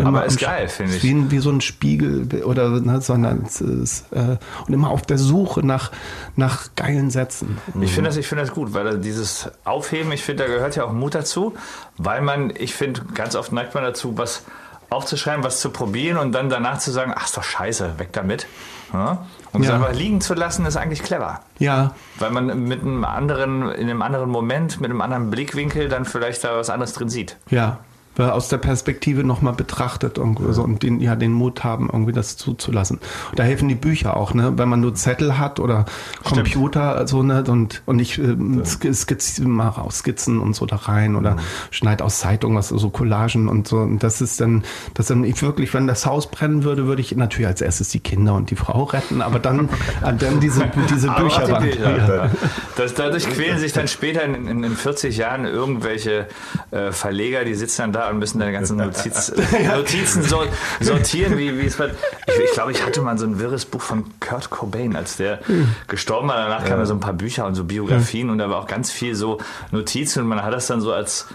[0.00, 1.02] Immer Aber ist geil, finde ich.
[1.02, 5.16] Wie, wie so ein Spiegel oder ne, sondern es ist, äh, und immer auf der
[5.16, 5.92] Suche nach,
[6.36, 7.58] nach geilen Sätzen.
[7.80, 10.84] Ich finde das, ich finde das gut, weil dieses Aufheben, ich finde, da gehört ja
[10.84, 11.54] auch Mut dazu,
[11.96, 14.44] weil man, ich finde, ganz oft neigt man dazu, was
[14.90, 18.46] aufzuschreiben, was zu probieren und dann danach zu sagen, ach, ist doch scheiße, weg damit.
[18.92, 19.26] Ja?
[19.52, 19.76] Und es Ja.
[19.76, 21.40] einfach liegen zu lassen, ist eigentlich clever.
[21.58, 26.04] Ja, Weil man mit einem anderen, in einem anderen Moment, mit einem anderen Blickwinkel dann
[26.04, 27.36] vielleicht da was anderes drin sieht.
[27.48, 27.78] ja.
[28.20, 32.12] Weil aus der Perspektive nochmal betrachtet und, so, und den, ja, den Mut haben, irgendwie
[32.12, 32.98] das zuzulassen.
[33.34, 34.52] Da helfen die Bücher auch, ne?
[34.58, 35.86] Wenn man nur Zettel hat oder
[36.22, 37.42] Computer, also, ne?
[37.48, 41.36] Und, und ich äh, sk- skizz, mache auch Skizzen und so da rein oder
[41.70, 43.78] schneid aus Zeitungen was, so Collagen und so.
[43.78, 47.16] Und das ist dann, das dann ich wirklich, wenn das Haus brennen würde, würde ich
[47.16, 49.70] natürlich als erstes die Kinder und die Frau retten, aber dann,
[50.04, 51.68] äh, dann diese, diese Aber Bücher auch die.
[51.70, 52.16] Bücher.
[52.26, 52.30] Ja.
[52.76, 56.26] Das, dadurch quälen sich dann später in, in, in 40 Jahren irgendwelche
[56.70, 59.32] äh, Verleger, die sitzen dann da und müssen deine ganzen Notiz,
[59.74, 60.44] Notizen so,
[60.80, 61.94] sortieren, wie, wie es wird.
[62.26, 65.40] Ich, ich glaube, ich hatte mal so ein wirres Buch von Kurt Cobain, als der
[65.88, 66.36] gestorben war.
[66.36, 68.90] Danach kamen ja so ein paar Bücher und so Biografien und da war auch ganz
[68.90, 69.38] viel so
[69.70, 71.26] Notizen und man hat das dann so als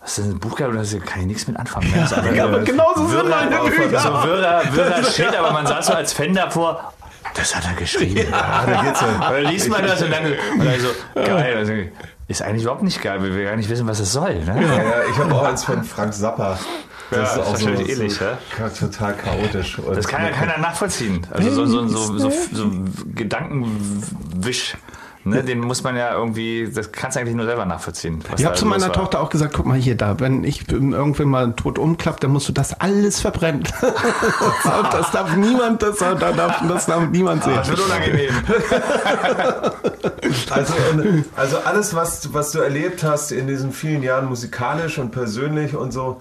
[0.00, 1.90] was ist das, ein Buch gehabt, da kann ich nichts mit anfangen.
[1.96, 4.00] Ja, so Ja, aber genauso sind meine Bücher.
[4.00, 6.92] So wirrer, wirrer Shit, aber man saß so als Fan davor,
[7.34, 8.26] das hat er geschrieben.
[8.32, 9.06] Ah, da geht's ja.
[9.06, 11.90] Und dann liest man das und dann, und dann so, geil.
[12.26, 14.34] Ist eigentlich überhaupt nicht geil, weil wir gar nicht wissen, was es soll.
[14.44, 14.62] Ne?
[14.62, 16.58] Ja, ja, ich habe auch eins von Frank Zappa.
[17.10, 18.68] Ja, ist wahrscheinlich ähnlich, so, ja?
[18.70, 19.78] total chaotisch.
[19.78, 21.26] Und Das kann ja keiner nachvollziehen.
[21.30, 22.70] Also so, so, so, so, so
[23.14, 24.74] Gedankenwisch,
[25.24, 25.42] ne?
[25.42, 28.20] den muss man ja irgendwie, das kannst du eigentlich nur selber nachvollziehen.
[28.36, 28.92] Ich habe zu meiner war.
[28.92, 32.48] Tochter auch gesagt, guck mal hier da, wenn ich irgendwann mal tot umklappt, dann musst
[32.48, 33.62] du das alles verbrennen.
[34.92, 37.56] das darf niemand, das darf, das darf niemand sehen.
[37.56, 38.34] Das wird unangenehm.
[40.50, 40.74] Also,
[41.36, 45.92] also alles, was, was du erlebt hast in diesen vielen Jahren musikalisch und persönlich und
[45.92, 46.20] so,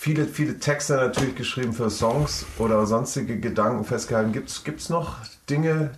[0.00, 4.32] viele, viele Texte natürlich geschrieben für Songs oder sonstige Gedanken festgehalten.
[4.32, 5.16] Gibt es noch
[5.50, 5.90] Dinge,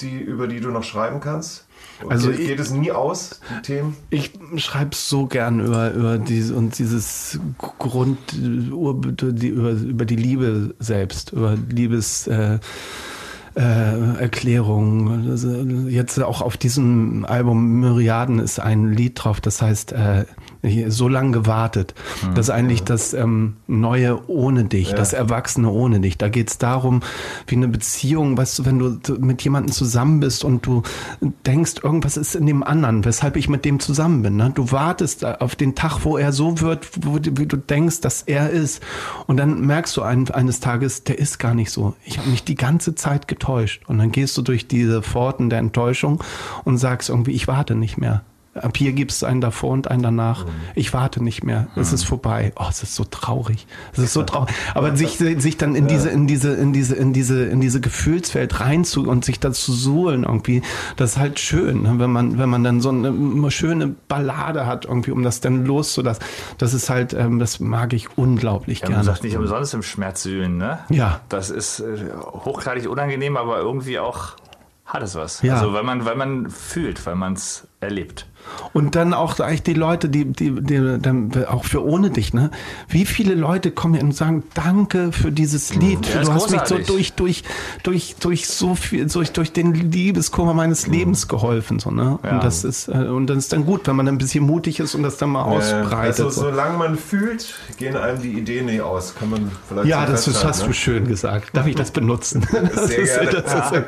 [0.00, 1.66] die, über die du noch schreiben kannst?
[2.08, 3.96] Also geht, ich- geht es nie aus, Themen?
[4.10, 8.94] Ich schreibe so gern über, über diese und dieses Grund, über
[9.32, 12.26] die, über, über die Liebe selbst, über Liebes.
[12.26, 12.58] Äh,
[13.56, 15.28] äh, Erklärung.
[15.30, 15.48] Also
[15.88, 20.24] Jetzt auch auf diesem Album Myriaden ist ein Lied drauf, das heißt äh,
[20.68, 21.94] hier, so lange gewartet.
[22.34, 26.18] Das ist eigentlich das ähm, Neue ohne dich, das Erwachsene ohne dich.
[26.18, 27.00] Da geht es darum,
[27.46, 30.82] wie eine Beziehung, weißt du, wenn du mit jemandem zusammen bist und du
[31.46, 34.36] denkst, irgendwas ist in dem anderen, weshalb ich mit dem zusammen bin.
[34.36, 34.52] Ne?
[34.54, 38.50] Du wartest auf den Tag, wo er so wird, wo, wie du denkst, dass er
[38.50, 38.82] ist.
[39.26, 41.94] Und dann merkst du ein, eines Tages, der ist gar nicht so.
[42.04, 43.82] Ich habe mich die ganze Zeit getäuscht.
[43.86, 46.22] Und dann gehst du durch diese Pforten der Enttäuschung
[46.64, 48.22] und sagst irgendwie, ich warte nicht mehr.
[48.54, 50.46] Ab hier gibt es einen davor und einen danach.
[50.74, 51.66] Ich warte nicht mehr.
[51.76, 52.52] Es ist vorbei.
[52.56, 53.66] Oh, es ist so traurig.
[53.92, 54.54] Es ist so traurig.
[54.74, 58.60] Aber sich, sich dann in diese, in diese, in diese, in diese, in diese Gefühlswelt
[58.60, 60.62] reinzu und sich dazu suhlen irgendwie,
[60.96, 61.94] das ist halt schön, ne?
[61.98, 66.24] wenn man, wenn man dann so eine schöne Ballade hat irgendwie, um das dann loszulassen.
[66.58, 69.04] Das ist halt, ähm, das mag ich unglaublich Ja, man gerne.
[69.04, 70.78] sagt nicht umsonst im Schmerz sühlen, ne?
[70.90, 71.20] Ja.
[71.28, 74.36] Das ist äh, hochgradig unangenehm, aber irgendwie auch
[74.84, 75.42] hat es was.
[75.42, 75.54] Ja.
[75.54, 78.26] Also weil man, weil man fühlt, weil man es erlebt.
[78.72, 82.50] Und dann auch eigentlich die Leute, die, die, die dann auch für ohne dich, ne?
[82.88, 86.06] Wie viele Leute kommen hier und sagen, danke für dieses Lied.
[86.06, 86.86] Ja, ist du hast mich so großartig.
[86.86, 87.42] durch, durch,
[87.82, 92.18] durch, durch so viel, durch, durch den Liebeskummer meines Lebens geholfen, so, ne?
[92.22, 92.32] Ja.
[92.32, 94.94] Und das ist, äh, und das ist dann gut, wenn man ein bisschen mutig ist
[94.94, 96.24] und das dann mal ausbreitet.
[96.24, 96.42] also, so.
[96.42, 99.14] solange man fühlt, gehen einem die Ideen nicht aus.
[99.14, 100.68] Kann man vielleicht Ja, das ist, hast ne?
[100.68, 101.50] du schön gesagt.
[101.52, 102.46] Darf ich das benutzen?
[102.74, 103.42] Das Sehr ist, gerne.
[103.42, 103.72] das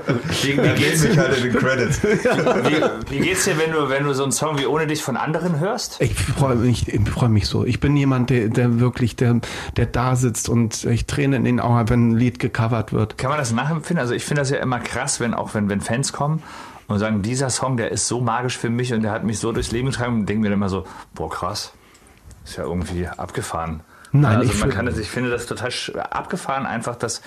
[2.24, 2.36] Ja,
[2.68, 5.16] wie, wie geht's dir, wenn du, wenn du so einen Song wie Ohne dich von
[5.16, 6.00] anderen hörst?
[6.00, 7.64] Ich freue mich, ich freue mich so.
[7.64, 9.40] Ich bin jemand, der, der wirklich, der,
[9.76, 13.18] der da sitzt und ich Tränen in den Augen wenn ein Lied gecovert wird.
[13.18, 14.00] Kann man das nachempfinden?
[14.00, 16.42] Also ich finde das ja immer krass, wenn auch wenn, wenn Fans kommen
[16.88, 19.52] und sagen, dieser Song, der ist so magisch für mich und der hat mich so
[19.52, 21.72] durchs Leben getragen und denken mir dann immer so, boah krass,
[22.44, 23.80] ist ja irgendwie abgefahren.
[24.12, 25.70] Nein, also ich man kann das, ich finde das total
[26.10, 27.22] abgefahren, einfach, dass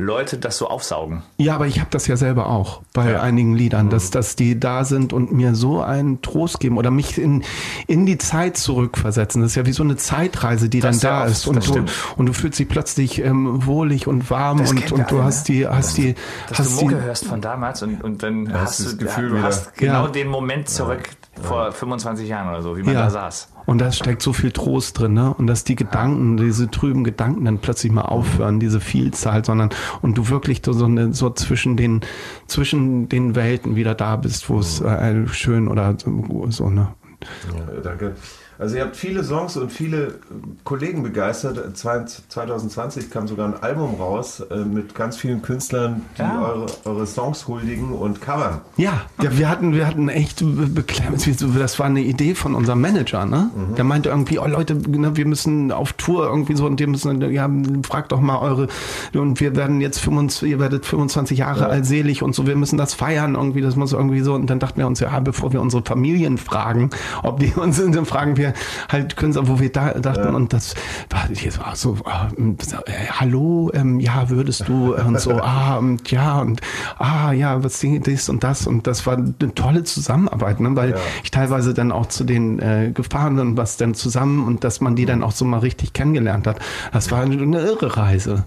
[0.00, 1.22] Leute das so aufsaugen.
[1.36, 4.84] Ja, aber ich habe das ja selber auch bei einigen Liedern, dass, dass die da
[4.84, 7.44] sind und mir so einen Trost geben oder mich in,
[7.86, 9.42] in die Zeit zurückversetzen.
[9.42, 11.46] Das ist ja wie so eine Zeitreise, die Das dann ja da oft, ist.
[11.46, 11.84] Und du,
[12.16, 15.48] und du fühlst dich plötzlich ähm, wohlig und warm Das und, und du alle, hast
[15.48, 15.54] ne?
[15.54, 16.14] die, hast die,
[16.48, 19.04] Dass hast du die, Mucke hörst von damals und, und dann hast hast das du
[19.04, 20.10] Gefühl du hast genau Ja.
[20.10, 21.08] den Moment zurück
[21.40, 23.02] vor 25 Jahren oder so, wie man Ja.
[23.04, 23.52] da saß.
[23.66, 25.32] Und da steckt so viel Trost drin, ne?
[25.34, 29.70] Und dass die Gedanken, diese trüben Gedanken dann plötzlich mal aufhören, diese Vielzahl, sondern
[30.02, 32.00] und du wirklich so, eine, so zwischen den
[32.46, 36.88] zwischen den Welten wieder da bist, wo es äh, schön oder so, so ne?
[37.54, 38.14] Ja, danke.
[38.60, 40.12] Also ihr habt viele Songs und viele äh,
[40.64, 41.76] Kollegen begeistert.
[41.76, 46.42] Zwei- 2020 kam sogar ein Album raus äh, mit ganz vielen Künstlern, die Ja.
[46.46, 48.60] eure, eure Songs huldigen und covern.
[48.76, 50.44] Ja, ja, wir hatten, wir hatten echt.
[51.58, 53.50] Das war eine Idee von unserem Manager, ne?
[53.76, 57.20] Der meinte irgendwie, oh Leute, ne, wir müssen auf Tour irgendwie so und wir müssen,
[57.32, 57.48] ja,
[57.82, 58.68] fragt doch mal eure,
[59.14, 62.94] und wir werden jetzt 25, ihr werdet 25 Jahre altselig und so, wir müssen das
[62.94, 64.34] feiern irgendwie, das muss irgendwie so.
[64.34, 66.90] Und dann dachten wir uns, ja, bevor wir unsere Familien fragen,
[67.22, 68.49] ob die uns sind, dann fragen wir
[68.90, 70.74] halt Künstler, wo wir da dachten und das
[71.08, 76.10] war hier so, ah, äh, hallo, ähm, ja, würdest du äh, und so, ah, und
[76.10, 76.60] ja, und
[76.98, 80.74] ah, ja, was das und das und das war eine tolle Zusammenarbeit, ne?
[80.76, 84.80] weil ich teilweise dann auch zu den äh, gefahren bin, was dann zusammen und dass
[84.80, 86.58] man die dann auch so mal richtig kennengelernt hat.
[86.92, 88.44] Das war eine, irre Reise.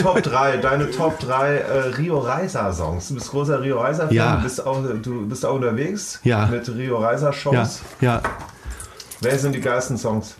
[0.00, 3.08] Top 3, deine Top 3 äh, Rio Reiser Songs.
[3.08, 4.36] Du bist großer Rio Reiser Fan, Ja.
[4.36, 6.46] du bist auch du bist auch unterwegs Ja.
[6.46, 7.82] mit Rio Reiser Ja, Shows.
[8.00, 8.22] ja.
[9.20, 10.36] Wer sind die geilsten Songs?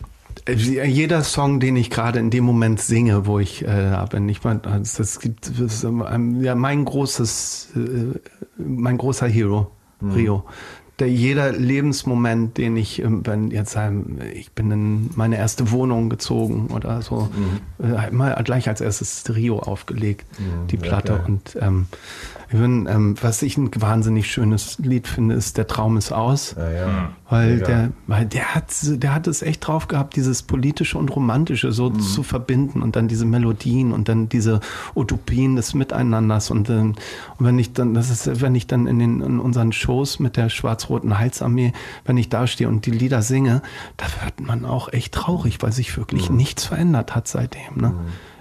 [0.46, 4.28] Äh, Jeder Song, den ich gerade in dem Moment singe, wo ich äh, da bin,
[4.28, 8.18] ich meine, das, das gibt das ist, ähm, ja mein großes, äh,
[8.56, 9.70] mein großer Hero,
[10.02, 10.44] Rio.
[10.98, 16.10] Der jeder Lebensmoment, den ich, ähm, wenn jetzt ähm, ich bin in meine erste Wohnung
[16.10, 17.30] gezogen oder so,
[17.82, 20.26] äh, immer gleich als erstes Rio aufgelegt,
[20.70, 21.24] die Platte geil.
[21.26, 21.86] und ähm,
[22.58, 26.56] bin, ähm, was ich ein wahnsinnig schönes Lied finde, ist Der Traum ist aus.
[26.58, 27.12] Ja, ja.
[27.28, 27.66] Weil Mega.
[27.66, 31.90] der, weil der hat, der hat es echt drauf gehabt, dieses politische und romantische so
[31.90, 34.60] zu verbinden und dann diese Melodien und dann diese
[34.96, 36.94] Utopien des Miteinanders und, ähm,
[37.38, 40.36] und wenn ich dann, das ist, wenn ich dann in den, in unseren Shows mit
[40.36, 41.72] der schwarz-roten Heilsarmee,
[42.04, 43.62] wenn ich da stehe und die Lieder singe,
[43.96, 47.94] da wird man auch echt traurig, weil sich wirklich nichts verändert hat seitdem, ne?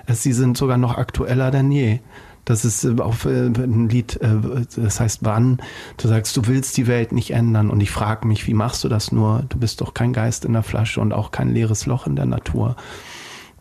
[0.07, 1.99] Es, sie sind sogar noch aktueller denn je.
[2.45, 4.35] Das ist äh, auf äh, ein Lied, äh,
[4.75, 5.57] das heißt Wann.
[5.97, 7.69] Du sagst, du willst die Welt nicht ändern.
[7.69, 9.43] Und ich frage mich, wie machst du das nur?
[9.49, 12.25] Du bist doch kein Geist in der Flasche und auch kein leeres Loch in der
[12.25, 12.75] Natur.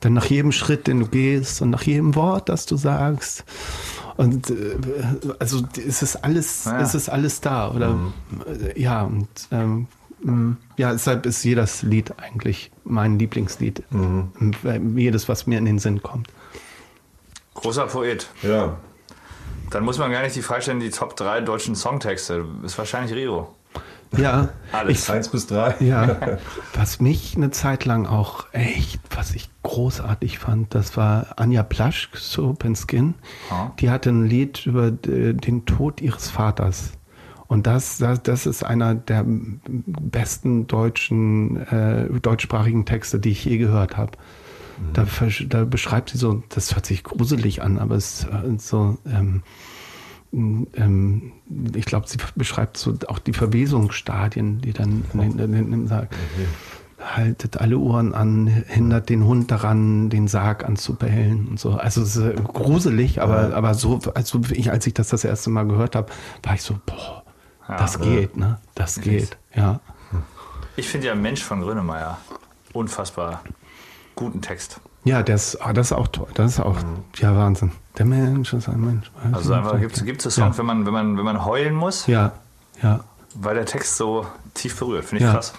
[0.05, 3.45] Denn nach jedem Schritt, den du gehst und nach jedem Wort, das du sagst,
[4.17, 4.53] und
[5.41, 6.81] also es ist alles, Ja.
[6.81, 7.97] es ist alles da, oder?
[8.75, 9.87] Äh, Ja, und ähm,
[10.23, 13.83] mh, ja, deshalb ist jedes Lied eigentlich mein Lieblingslied.
[14.65, 16.29] Äh, Jedes, was mir in den Sinn kommt.
[17.61, 18.29] Großer Poet.
[18.43, 18.77] Ja.
[19.71, 22.45] Dann muss man gar nicht die Frage stellen, die Top 3 deutschen Songtexte.
[22.65, 23.55] Ist wahrscheinlich Rio.
[24.17, 25.11] Ja, Alles.
[25.11, 25.75] Eins bis drei.
[25.81, 26.39] Ja,
[26.75, 32.17] was mich eine Zeit lang auch echt, was ich großartig fand, das war Anja Plaschk,
[32.17, 33.15] so Open Skin.
[33.51, 33.73] Ja.
[33.79, 36.93] Die hatte ein Lied über äh, den Tod ihres Vaters.
[37.49, 43.59] Und das, das, das ist einer der besten deutschen, äh, deutschsprachigen Texte, die ich je
[43.59, 44.13] gehört habe.
[44.93, 45.07] Da,
[45.49, 49.43] da beschreibt sie so, das hört sich gruselig an, aber es ist äh, so, ähm,
[50.33, 51.33] ähm,
[51.75, 55.71] ich glaube, sie beschreibt so auch die Verwesungsstadien, die dann in den, in den, in
[55.71, 56.11] den Sarg.
[57.01, 61.73] Haltet alle Ohren an, hindert den Hund daran, den Sarg anzubellen und so.
[61.73, 65.51] Also es ist äh, gruselig, aber, aber so, also ich, als ich das das erste
[65.51, 66.13] Mal gehört habe,
[66.43, 67.23] war ich so, boah,
[67.69, 68.59] das geht, ne?
[68.75, 69.81] Das geht, ja.
[70.77, 72.19] Ich finde ja Mensch von Grönemeyer
[72.73, 73.43] unfassbar
[74.19, 74.81] guten Text.
[75.05, 76.27] Ja, das, ah, das ist auch toll.
[76.35, 76.77] Das ist auch,
[77.17, 77.73] ja, Wahnsinn.
[77.97, 79.11] Der Mensch ist ein Mensch.
[79.33, 82.33] Also einfach gibt es so Songs, wenn, man, wenn, man, wenn man heulen muss, Ja,
[82.83, 83.01] ja.
[83.35, 85.05] weil der Text so tief berührt.
[85.05, 85.35] Finde ich Ja.
[85.35, 85.53] krass.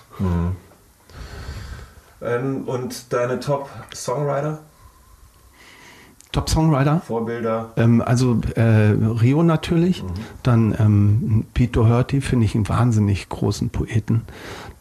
[2.21, 4.59] Ähm, und deine Top-Songwriter?
[6.31, 7.01] Top-Songwriter?
[7.07, 7.71] Vorbilder?
[7.75, 10.03] Ähm, also äh, Rio natürlich,
[10.43, 14.21] dann ähm, Pete Doherty finde ich einen wahnsinnig großen Poeten.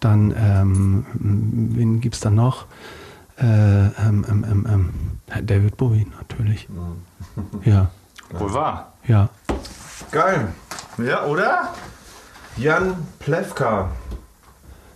[0.00, 2.66] Dann, ähm, wen gibt's da noch?
[3.40, 4.66] Äh, ähm, ähm, ähm,
[5.30, 6.68] ähm, David Bowie natürlich.
[7.64, 7.90] Ja,
[8.32, 8.92] Wohl wahr.
[9.06, 9.28] ja.
[10.10, 10.48] Geil.
[10.98, 11.68] Ja, oder?
[12.56, 13.90] Jan Plewka.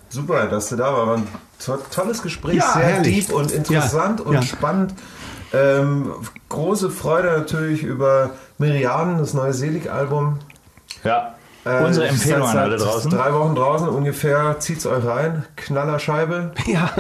[0.09, 1.07] Super, dass du da warst.
[1.07, 1.27] War ein
[1.59, 3.27] to tolles Gespräch, Ja, sehr herrlich.
[3.27, 4.43] deep und interessant Ja, und ja.
[4.43, 4.95] spannend.
[5.53, 6.13] Ähm,
[6.49, 10.39] große Freude natürlich über Miriaden, das neue Selig-Album.
[11.05, 11.35] Ja.
[11.65, 13.11] Äh, Unsere Empfehlung an alle draußen.
[13.11, 14.57] Drei Wochen draußen ungefähr.
[14.59, 15.45] Zieht's euch rein.
[15.57, 16.53] Knallerscheibe.
[16.67, 16.91] Ja,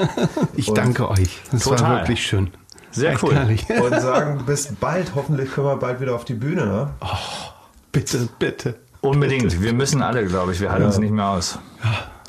[0.55, 1.41] ich Und- danke euch.
[1.51, 2.01] Das war Total.
[2.03, 2.51] wirklich schön.
[2.93, 3.35] Sehr Echt cool.
[3.35, 3.67] herrlich.
[3.83, 5.15] Und sagen bis bald.
[5.15, 6.67] Hoffentlich können wir bald wieder auf die Bühne.
[6.67, 6.91] Ne?
[7.91, 8.75] Bitte, bitte.
[9.01, 9.61] Unbedingt.
[9.61, 10.61] Wir müssen alle, glaube ich.
[10.61, 11.59] Wir halten uns nicht mehr aus.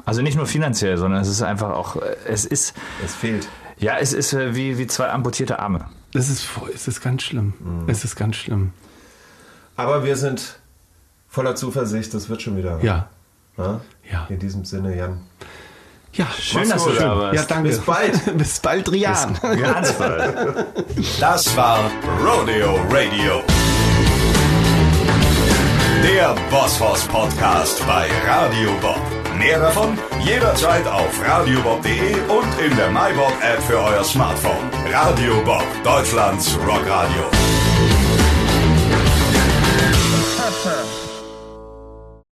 [0.06, 2.74] Also nicht nur finanziell, sondern es ist einfach auch, äh, es ist,
[3.06, 3.48] Es fehlt.
[3.78, 5.86] ja, es ist äh, wie, wie zwei amputierte Arme.
[6.14, 7.54] Das ist, voll- es ist ganz schlimm.
[7.88, 8.72] Es ist ganz schlimm.
[9.76, 10.60] Aber wir sind
[11.34, 12.14] voller Zuversicht.
[12.14, 12.80] Das wird schon wieder.
[12.82, 13.08] Ja.
[13.58, 13.82] Ne?
[14.10, 14.28] Ja.
[14.30, 15.22] In diesem Sinne, Jan.
[16.14, 17.36] Ja, Schön, dass du da warst.
[17.36, 17.70] Ja, danke.
[17.70, 18.38] Bis bald.
[18.38, 19.36] Bis bald, Rian.
[19.42, 20.68] Ganz bald.
[21.20, 21.80] Das war
[22.24, 23.42] Rodeo Radio.
[26.04, 29.00] Der Bosshaus Podcast bei Radio Bob.
[29.40, 34.70] Mehr davon jederzeit auf radiobob.de und in der MyBob App für euer Smartphone.
[34.92, 37.32] Radio Bob, Deutschlands Rockradio.